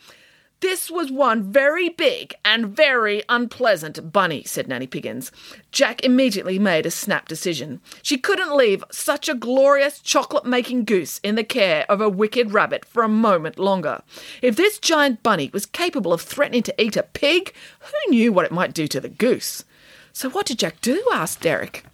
This 0.59 0.89
was 0.89 1.11
one 1.11 1.43
very 1.43 1.89
big 1.89 2.33
and 2.43 2.75
very 2.75 3.21
unpleasant 3.29 4.11
bunny, 4.11 4.43
said 4.43 4.67
Nanny 4.67 4.87
Piggins. 4.87 5.31
Jack 5.71 6.03
immediately 6.03 6.57
made 6.57 6.87
a 6.87 6.91
snap 6.91 7.27
decision. 7.27 7.79
She 8.01 8.17
couldn't 8.17 8.55
leave 8.55 8.83
such 8.91 9.29
a 9.29 9.35
glorious 9.35 9.99
chocolate 9.99 10.45
making 10.45 10.85
goose 10.85 11.19
in 11.23 11.35
the 11.35 11.43
care 11.43 11.85
of 11.87 12.01
a 12.01 12.09
wicked 12.09 12.53
rabbit 12.53 12.85
for 12.85 13.03
a 13.03 13.07
moment 13.07 13.59
longer. 13.59 14.01
If 14.41 14.55
this 14.55 14.79
giant 14.79 15.21
bunny 15.21 15.51
was 15.53 15.67
capable 15.67 16.11
of 16.11 16.21
threatening 16.21 16.63
to 16.63 16.81
eat 16.81 16.97
a 16.97 17.03
pig, 17.03 17.53
who 17.79 18.11
knew 18.11 18.33
what 18.33 18.45
it 18.45 18.51
might 18.51 18.73
do 18.73 18.87
to 18.87 18.99
the 18.99 19.09
goose? 19.09 19.63
So 20.11 20.27
what 20.27 20.47
did 20.47 20.57
Jack 20.57 20.81
do? 20.81 21.05
asked 21.13 21.41
Derek. 21.41 21.85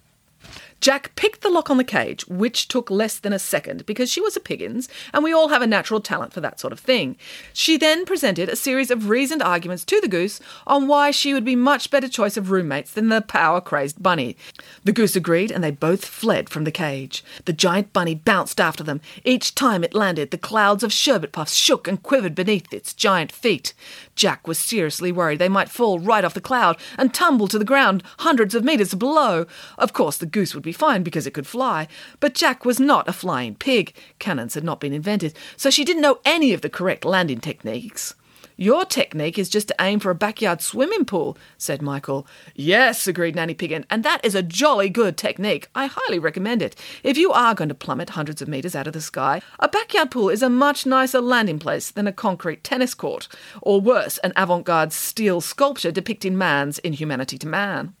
Jack 0.80 1.14
picked 1.16 1.40
the 1.40 1.48
lock 1.48 1.70
on 1.70 1.76
the 1.76 1.84
cage, 1.84 2.26
which 2.26 2.68
took 2.68 2.90
less 2.90 3.18
than 3.18 3.32
a 3.32 3.38
second 3.38 3.86
because 3.86 4.10
she 4.10 4.20
was 4.20 4.36
a 4.36 4.40
Piggins 4.40 4.88
and 5.12 5.24
we 5.24 5.32
all 5.32 5.48
have 5.48 5.62
a 5.62 5.66
natural 5.66 6.00
talent 6.00 6.32
for 6.32 6.40
that 6.40 6.60
sort 6.60 6.72
of 6.72 6.80
thing. 6.80 7.16
She 7.52 7.76
then 7.76 8.04
presented 8.04 8.48
a 8.48 8.56
series 8.56 8.90
of 8.90 9.08
reasoned 9.08 9.42
arguments 9.42 9.84
to 9.86 10.00
the 10.00 10.08
goose 10.08 10.40
on 10.66 10.88
why 10.88 11.10
she 11.10 11.32
would 11.32 11.44
be 11.44 11.56
much 11.56 11.90
better 11.90 12.08
choice 12.08 12.36
of 12.36 12.50
roommates 12.50 12.92
than 12.92 13.08
the 13.08 13.22
power 13.22 13.60
crazed 13.60 14.02
bunny. 14.02 14.36
The 14.84 14.92
goose 14.92 15.16
agreed 15.16 15.50
and 15.50 15.62
they 15.62 15.70
both 15.70 16.04
fled 16.04 16.48
from 16.48 16.64
the 16.64 16.70
cage. 16.70 17.24
The 17.44 17.52
giant 17.52 17.92
bunny 17.92 18.14
bounced 18.14 18.60
after 18.60 18.84
them. 18.84 19.00
Each 19.24 19.54
time 19.54 19.84
it 19.84 19.94
landed, 19.94 20.30
the 20.30 20.38
clouds 20.38 20.82
of 20.82 20.92
sherbet 20.92 21.32
puffs 21.32 21.54
shook 21.54 21.88
and 21.88 22.02
quivered 22.02 22.34
beneath 22.34 22.72
its 22.72 22.92
giant 22.92 23.32
feet. 23.32 23.72
Jack 24.16 24.46
was 24.46 24.58
seriously 24.58 25.12
worried 25.12 25.38
they 25.38 25.48
might 25.48 25.70
fall 25.70 25.98
right 25.98 26.24
off 26.24 26.34
the 26.34 26.40
cloud 26.40 26.76
and 26.98 27.14
tumble 27.14 27.48
to 27.48 27.58
the 27.58 27.64
ground 27.64 28.02
hundreds 28.18 28.54
of 28.54 28.64
metres 28.64 28.94
below. 28.94 29.46
Of 29.78 29.92
course, 29.92 30.16
the 30.16 30.26
goose 30.26 30.54
would 30.54 30.62
be 30.64 30.72
fine 30.72 31.02
because 31.02 31.26
it 31.26 31.34
could 31.34 31.46
fly, 31.46 31.88
but 32.20 32.34
Jack 32.34 32.64
was 32.64 32.80
not 32.80 33.08
a 33.08 33.12
flying 33.12 33.54
pig. 33.54 33.94
Cannons 34.18 34.54
had 34.54 34.64
not 34.64 34.80
been 34.80 34.92
invented, 34.92 35.34
so 35.56 35.70
she 35.70 35.84
didn't 35.84 36.02
know 36.02 36.20
any 36.24 36.52
of 36.52 36.60
the 36.60 36.70
correct 36.70 37.04
landing 37.04 37.40
techniques. 37.40 38.14
Your 38.56 38.84
technique 38.84 39.36
is 39.36 39.48
just 39.48 39.66
to 39.68 39.74
aim 39.80 39.98
for 39.98 40.10
a 40.10 40.14
backyard 40.14 40.62
swimming 40.62 41.04
pool, 41.04 41.36
said 41.58 41.82
Michael. 41.82 42.24
Yes, 42.54 43.08
agreed 43.08 43.34
Nanny 43.34 43.54
Piggin, 43.54 43.84
and 43.90 44.04
that 44.04 44.24
is 44.24 44.36
a 44.36 44.44
jolly 44.44 44.88
good 44.88 45.16
technique. 45.16 45.68
I 45.74 45.86
highly 45.86 46.20
recommend 46.20 46.62
it. 46.62 46.76
If 47.02 47.18
you 47.18 47.32
are 47.32 47.56
going 47.56 47.68
to 47.70 47.74
plummet 47.74 48.10
hundreds 48.10 48.40
of 48.40 48.46
metres 48.46 48.76
out 48.76 48.86
of 48.86 48.92
the 48.92 49.00
sky, 49.00 49.42
a 49.58 49.68
backyard 49.68 50.12
pool 50.12 50.28
is 50.28 50.42
a 50.42 50.48
much 50.48 50.86
nicer 50.86 51.20
landing 51.20 51.58
place 51.58 51.90
than 51.90 52.06
a 52.06 52.12
concrete 52.12 52.62
tennis 52.62 52.94
court, 52.94 53.26
or 53.60 53.80
worse, 53.80 54.18
an 54.18 54.32
avant 54.36 54.64
garde 54.64 54.92
steel 54.92 55.40
sculpture 55.40 55.90
depicting 55.90 56.38
man's 56.38 56.78
inhumanity 56.80 57.38
to 57.38 57.48
man. 57.48 57.94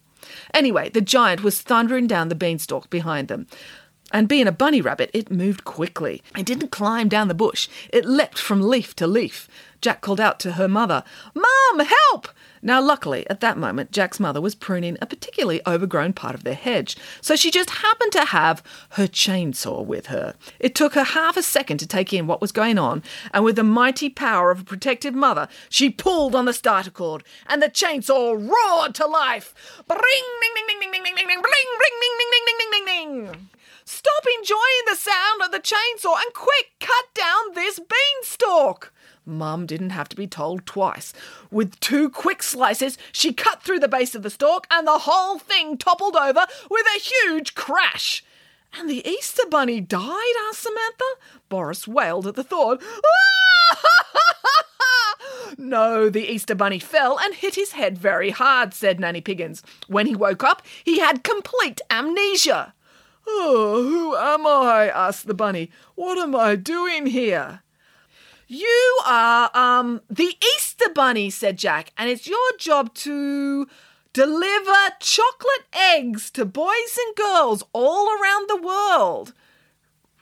Anyway, 0.52 0.88
the 0.90 1.00
giant 1.00 1.42
was 1.42 1.60
thundering 1.60 2.06
down 2.06 2.28
the 2.28 2.34
beanstalk 2.34 2.90
behind 2.90 3.28
them. 3.28 3.46
And 4.14 4.28
being 4.28 4.46
a 4.46 4.52
bunny 4.52 4.80
rabbit, 4.80 5.10
it 5.12 5.28
moved 5.28 5.64
quickly. 5.64 6.22
It 6.38 6.46
didn't 6.46 6.70
climb 6.70 7.08
down 7.08 7.26
the 7.26 7.34
bush, 7.34 7.68
it 7.92 8.04
leapt 8.04 8.38
from 8.38 8.62
leaf 8.62 8.94
to 8.94 9.08
leaf. 9.08 9.48
Jack 9.80 10.02
called 10.02 10.20
out 10.20 10.38
to 10.40 10.52
her 10.52 10.68
mother, 10.68 11.02
Mum, 11.34 11.84
help! 11.84 12.28
Now, 12.62 12.80
luckily, 12.80 13.28
at 13.28 13.40
that 13.40 13.58
moment, 13.58 13.90
Jack's 13.90 14.20
mother 14.20 14.40
was 14.40 14.54
pruning 14.54 14.96
a 15.02 15.06
particularly 15.06 15.60
overgrown 15.66 16.12
part 16.12 16.36
of 16.36 16.44
their 16.44 16.54
hedge, 16.54 16.96
so 17.20 17.34
she 17.34 17.50
just 17.50 17.68
happened 17.70 18.12
to 18.12 18.24
have 18.26 18.62
her 18.90 19.08
chainsaw 19.08 19.84
with 19.84 20.06
her. 20.06 20.36
It 20.60 20.76
took 20.76 20.94
her 20.94 21.02
half 21.02 21.36
a 21.36 21.42
second 21.42 21.78
to 21.78 21.86
take 21.86 22.12
in 22.12 22.28
what 22.28 22.40
was 22.40 22.52
going 22.52 22.78
on, 22.78 23.02
and 23.32 23.44
with 23.44 23.56
the 23.56 23.64
mighty 23.64 24.08
power 24.08 24.52
of 24.52 24.60
a 24.60 24.64
protective 24.64 25.14
mother, 25.14 25.48
she 25.68 25.90
pulled 25.90 26.36
on 26.36 26.44
the 26.44 26.52
starter 26.52 26.92
cord, 26.92 27.24
and 27.48 27.60
the 27.60 27.68
chainsaw 27.68 28.32
roared 28.32 28.94
to 28.94 29.06
life. 29.06 29.52
Bring, 29.88 30.00
ding, 30.00 30.54
ding, 30.54 30.66
ding, 30.68 30.80
ding, 30.80 30.92
ding, 30.92 31.04
ding, 31.04 31.16
ding, 31.16 31.26
bring, 31.26 31.42
bring, 31.42 31.94
ding, 32.00 32.16
ding, 32.18 32.30
ding, 32.30 32.56
ding, 32.58 32.70
ding, 32.70 32.84
ding. 32.86 33.48
Stop 33.84 34.24
enjoying 34.38 34.60
the 34.86 34.96
sound 34.96 35.42
of 35.42 35.50
the 35.52 35.58
chainsaw 35.58 36.16
and 36.24 36.32
quick 36.32 36.72
cut 36.80 37.14
down 37.14 37.54
this 37.54 37.78
beanstalk. 37.78 38.92
Mum 39.26 39.66
didn't 39.66 39.90
have 39.90 40.08
to 40.08 40.16
be 40.16 40.26
told 40.26 40.66
twice. 40.66 41.12
With 41.50 41.78
two 41.80 42.10
quick 42.10 42.42
slices, 42.42 42.98
she 43.12 43.32
cut 43.32 43.62
through 43.62 43.80
the 43.80 43.88
base 43.88 44.14
of 44.14 44.22
the 44.22 44.30
stalk, 44.30 44.66
and 44.70 44.86
the 44.86 45.00
whole 45.00 45.38
thing 45.38 45.76
toppled 45.76 46.16
over 46.16 46.46
with 46.70 46.86
a 46.96 47.00
huge 47.00 47.54
crash. 47.54 48.24
And 48.78 48.88
the 48.88 49.06
Easter 49.08 49.44
Bunny 49.50 49.80
died? 49.80 50.34
asked 50.48 50.62
Samantha. 50.62 51.04
Boris 51.48 51.86
wailed 51.86 52.26
at 52.26 52.34
the 52.34 52.44
thought. 52.44 52.82
no, 55.58 56.10
the 56.10 56.30
Easter 56.30 56.54
Bunny 56.54 56.78
fell 56.78 57.18
and 57.18 57.34
hit 57.34 57.54
his 57.54 57.72
head 57.72 57.96
very 57.96 58.30
hard, 58.30 58.74
said 58.74 58.98
Nanny 58.98 59.20
Piggins. 59.20 59.62
When 59.86 60.06
he 60.06 60.16
woke 60.16 60.42
up, 60.42 60.62
he 60.84 60.98
had 60.98 61.22
complete 61.22 61.80
amnesia. 61.90 62.74
Oh, 63.26 63.82
who 63.82 64.16
am 64.16 64.46
I? 64.46 64.88
asked 64.88 65.26
the 65.26 65.34
bunny. 65.34 65.70
What 65.94 66.18
am 66.18 66.34
I 66.34 66.56
doing 66.56 67.06
here? 67.06 67.62
You 68.46 69.00
are 69.06 69.50
um 69.54 70.02
the 70.10 70.36
Easter 70.56 70.90
bunny, 70.94 71.30
said 71.30 71.56
Jack, 71.56 71.92
and 71.96 72.10
it's 72.10 72.26
your 72.26 72.56
job 72.58 72.94
to 72.94 73.66
deliver 74.12 74.90
chocolate 75.00 75.66
eggs 75.72 76.30
to 76.32 76.44
boys 76.44 76.98
and 77.06 77.16
girls 77.16 77.64
all 77.72 78.08
around 78.08 78.48
the 78.48 78.60
world. 78.62 79.32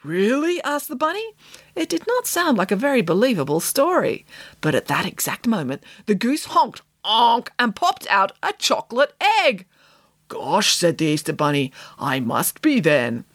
Really? 0.02 0.62
asked 0.62 0.88
the 0.88 0.96
bunny. 0.96 1.34
It 1.76 1.88
did 1.88 2.06
not 2.06 2.26
sound 2.26 2.58
like 2.58 2.72
a 2.72 2.76
very 2.76 3.02
believable 3.02 3.60
story. 3.60 4.26
But 4.60 4.74
at 4.74 4.86
that 4.86 5.06
exact 5.06 5.46
moment, 5.46 5.84
the 6.06 6.14
goose 6.14 6.46
honked, 6.46 6.82
onk, 7.04 7.48
and 7.58 7.76
popped 7.76 8.06
out 8.10 8.32
a 8.42 8.52
chocolate 8.52 9.14
egg. 9.20 9.66
Gosh, 10.32 10.74
said 10.74 10.96
the 10.96 11.04
Easter 11.04 11.34
bunny, 11.34 11.72
I 11.98 12.18
must 12.18 12.62
be 12.62 12.80
then. 12.80 13.26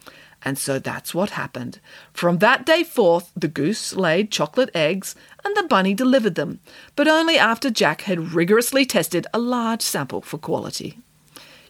And 0.44 0.58
so 0.58 0.80
that's 0.80 1.14
what 1.14 1.30
happened. 1.30 1.78
From 2.12 2.38
that 2.38 2.66
day 2.66 2.82
forth, 2.82 3.30
the 3.36 3.46
goose 3.46 3.94
laid 3.94 4.32
chocolate 4.32 4.70
eggs 4.74 5.14
and 5.44 5.56
the 5.56 5.62
bunny 5.62 5.94
delivered 5.94 6.34
them, 6.34 6.58
but 6.96 7.06
only 7.06 7.38
after 7.38 7.70
Jack 7.70 8.00
had 8.02 8.32
rigorously 8.32 8.84
tested 8.84 9.28
a 9.32 9.38
large 9.38 9.80
sample 9.80 10.20
for 10.20 10.38
quality. 10.38 10.98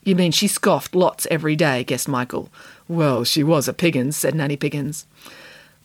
You 0.03 0.17
mean 0.17 0.33
she 0.33 0.49
scoffed 0.49 0.95
lots 0.95 1.27
every 1.31 1.57
day, 1.57 1.85
guessed 1.85 2.09
Michael. 2.09 2.49
Well, 2.89 3.23
she 3.23 3.45
was 3.45 3.69
a 3.69 3.75
Piggins, 3.75 4.17
said 4.17 4.35
Nanny 4.35 4.57
Piggins. 4.57 5.05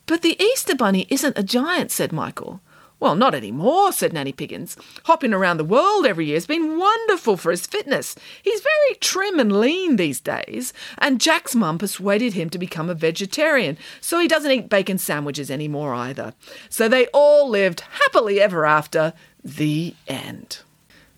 But 0.05 0.21
the 0.21 0.41
Easter 0.41 0.73
Bunny 0.73 1.05
isn't 1.09 1.37
a 1.37 1.43
giant, 1.43 1.91
said 1.91 2.13
Michael. 2.13 2.61
Well, 3.03 3.15
not 3.15 3.35
any 3.35 3.51
more," 3.51 3.91
said 3.91 4.13
Nanny 4.13 4.31
Piggins. 4.31 4.77
Hopping 5.03 5.33
around 5.33 5.57
the 5.57 5.65
world 5.65 6.05
every 6.05 6.27
year 6.27 6.37
has 6.37 6.45
been 6.45 6.77
wonderful 6.77 7.35
for 7.35 7.51
his 7.51 7.67
fitness. 7.67 8.15
He's 8.41 8.61
very 8.61 8.97
trim 9.01 9.41
and 9.41 9.59
lean 9.59 9.97
these 9.97 10.21
days, 10.21 10.71
and 10.99 11.19
Jack's 11.19 11.53
mum 11.53 11.77
persuaded 11.77 12.31
him 12.31 12.49
to 12.51 12.57
become 12.57 12.89
a 12.89 12.95
vegetarian, 12.95 13.77
so 13.99 14.19
he 14.19 14.29
doesn't 14.29 14.49
eat 14.49 14.69
bacon 14.69 14.99
sandwiches 14.99 15.51
anymore 15.51 15.93
either. 15.93 16.33
So 16.69 16.87
they 16.87 17.07
all 17.07 17.49
lived 17.49 17.81
happily 17.81 18.39
ever 18.39 18.65
after. 18.65 19.11
The 19.43 19.95
end. 20.07 20.59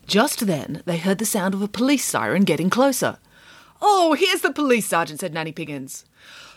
Just 0.08 0.48
then, 0.48 0.82
they 0.86 0.98
heard 0.98 1.18
the 1.18 1.24
sound 1.24 1.54
of 1.54 1.62
a 1.62 1.68
police 1.68 2.04
siren 2.04 2.42
getting 2.42 2.68
closer. 2.68 3.18
Oh, 3.80 4.14
here's 4.14 4.40
the 4.40 4.50
police 4.50 4.88
sergeant, 4.88 5.20
said 5.20 5.32
Nanny 5.32 5.52
Piggins. 5.52 6.04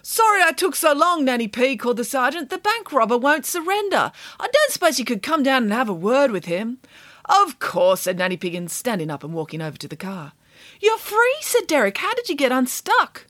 Sorry 0.02 0.42
I 0.42 0.52
took 0.52 0.76
so 0.76 0.94
long, 0.94 1.26
Nanny 1.26 1.48
P, 1.48 1.76
called 1.78 1.98
the 1.98 2.04
sergeant. 2.04 2.50
The 2.50 2.58
bank 2.58 2.92
robber 2.92 3.18
won't 3.18 3.46
surrender. 3.46 4.12
I 4.40 4.48
don't 4.48 4.72
suppose 4.72 5.00
you 5.00 5.06
could 5.06 5.24
come 5.24 5.44
down 5.44 5.64
and 5.64 5.74
have 5.74 5.90
a 5.90 5.94
word 5.94 6.32
with 6.32 6.46
him. 6.46 6.80
Of 7.26 7.60
course, 7.60 8.02
said 8.02 8.18
Nanny 8.18 8.38
Piggins, 8.38 8.74
standing 8.74 9.12
up 9.12 9.24
and 9.24 9.34
walking 9.34 9.62
over 9.62 9.78
to 9.78 9.88
the 9.88 9.96
car. 9.96 10.34
You're 10.82 10.98
free, 10.98 11.36
said 11.42 11.68
Derek. 11.68 11.98
How 11.98 12.14
did 12.14 12.30
you 12.30 12.36
get 12.36 12.52
unstuck? 12.52 13.28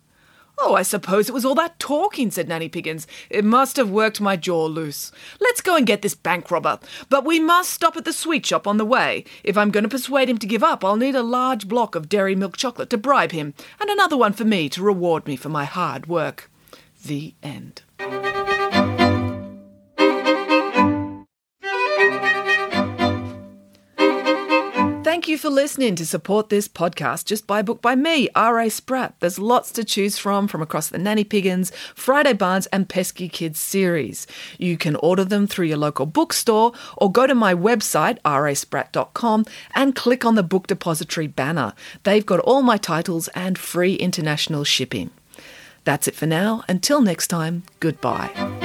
Oh, 0.62 0.76
I 0.76 0.82
suppose 0.82 1.30
it 1.30 1.34
was 1.34 1.46
all 1.46 1.56
that 1.56 1.80
talking, 1.80 2.32
said 2.32 2.50
Nanny 2.50 2.68
Piggins. 2.68 3.08
It 3.30 3.46
must 3.46 3.78
have 3.78 3.90
worked 3.90 4.20
my 4.20 4.36
jaw 4.36 4.66
loose. 4.66 5.10
Let's 5.40 5.62
go 5.62 5.78
and 5.78 5.88
get 5.88 6.02
this 6.02 6.16
bank 6.16 6.52
robber. 6.52 6.80
But 7.10 7.24
we 7.24 7.40
must 7.40 7.70
stop 7.70 7.96
at 7.96 8.04
the 8.04 8.12
sweet 8.12 8.46
shop 8.46 8.68
on 8.68 8.78
the 8.78 8.84
way. 8.84 9.24
If 9.44 9.58
I'm 9.58 9.72
going 9.72 9.84
to 9.84 9.90
persuade 9.90 10.30
him 10.30 10.38
to 10.40 10.48
give 10.48 10.64
up, 10.64 10.84
I'll 10.84 10.98
need 10.98 11.16
a 11.16 11.24
large 11.24 11.70
block 11.70 11.96
of 11.96 12.10
dairy 12.10 12.36
milk 12.36 12.58
chocolate 12.58 12.90
to 12.90 12.98
bribe 12.98 13.32
him, 13.32 13.54
and 13.80 13.90
another 13.90 14.18
one 14.18 14.34
for 14.34 14.44
me 14.44 14.68
to 14.70 14.84
reward 14.84 15.26
me 15.28 15.38
for 15.38 15.50
my 15.50 15.64
hard 15.64 16.08
work. 16.08 16.50
The 17.04 17.36
end. 17.42 17.84
Thank 25.20 25.28
you 25.28 25.38
for 25.38 25.50
listening. 25.50 25.96
To 25.96 26.06
support 26.06 26.50
this 26.50 26.68
podcast, 26.68 27.26
just 27.26 27.48
buy 27.48 27.60
a 27.60 27.64
book 27.64 27.82
by 27.82 27.96
me, 27.96 28.30
R.A. 28.36 28.70
Spratt. 28.70 29.16
There's 29.20 29.40
lots 29.40 29.72
to 29.72 29.84
choose 29.84 30.18
from 30.18 30.48
from 30.48 30.62
across 30.62 30.88
the 30.88 30.98
Nanny 30.98 31.24
Piggins, 31.24 31.72
Friday 31.96 32.34
Barnes, 32.34 32.68
and 32.68 32.88
Pesky 32.88 33.28
Kids 33.28 33.60
series. 33.60 34.28
You 34.58 34.78
can 34.78 34.96
order 34.98 35.26
them 35.26 35.46
through 35.46 35.66
your 35.66 35.78
local 35.78 36.06
bookstore 36.06 36.74
or 36.96 37.12
go 37.12 37.28
to 37.28 37.36
my 37.36 37.54
website, 37.54 38.20
raspratt.com, 38.22 39.46
and 39.76 39.96
click 39.96 40.26
on 40.26 40.36
the 40.36 40.44
Book 40.44 40.68
Depository 40.68 41.28
banner. 41.28 41.74
They've 42.04 42.26
got 42.26 42.40
all 42.40 42.62
my 42.62 42.78
titles 42.78 43.28
and 43.30 43.58
free 43.58 43.96
international 43.96 44.64
shipping. 44.64 45.12
That's 45.84 46.08
it 46.08 46.16
for 46.16 46.26
now. 46.26 46.64
Until 46.68 47.02
next 47.02 47.28
time, 47.28 47.64
goodbye. 47.80 48.59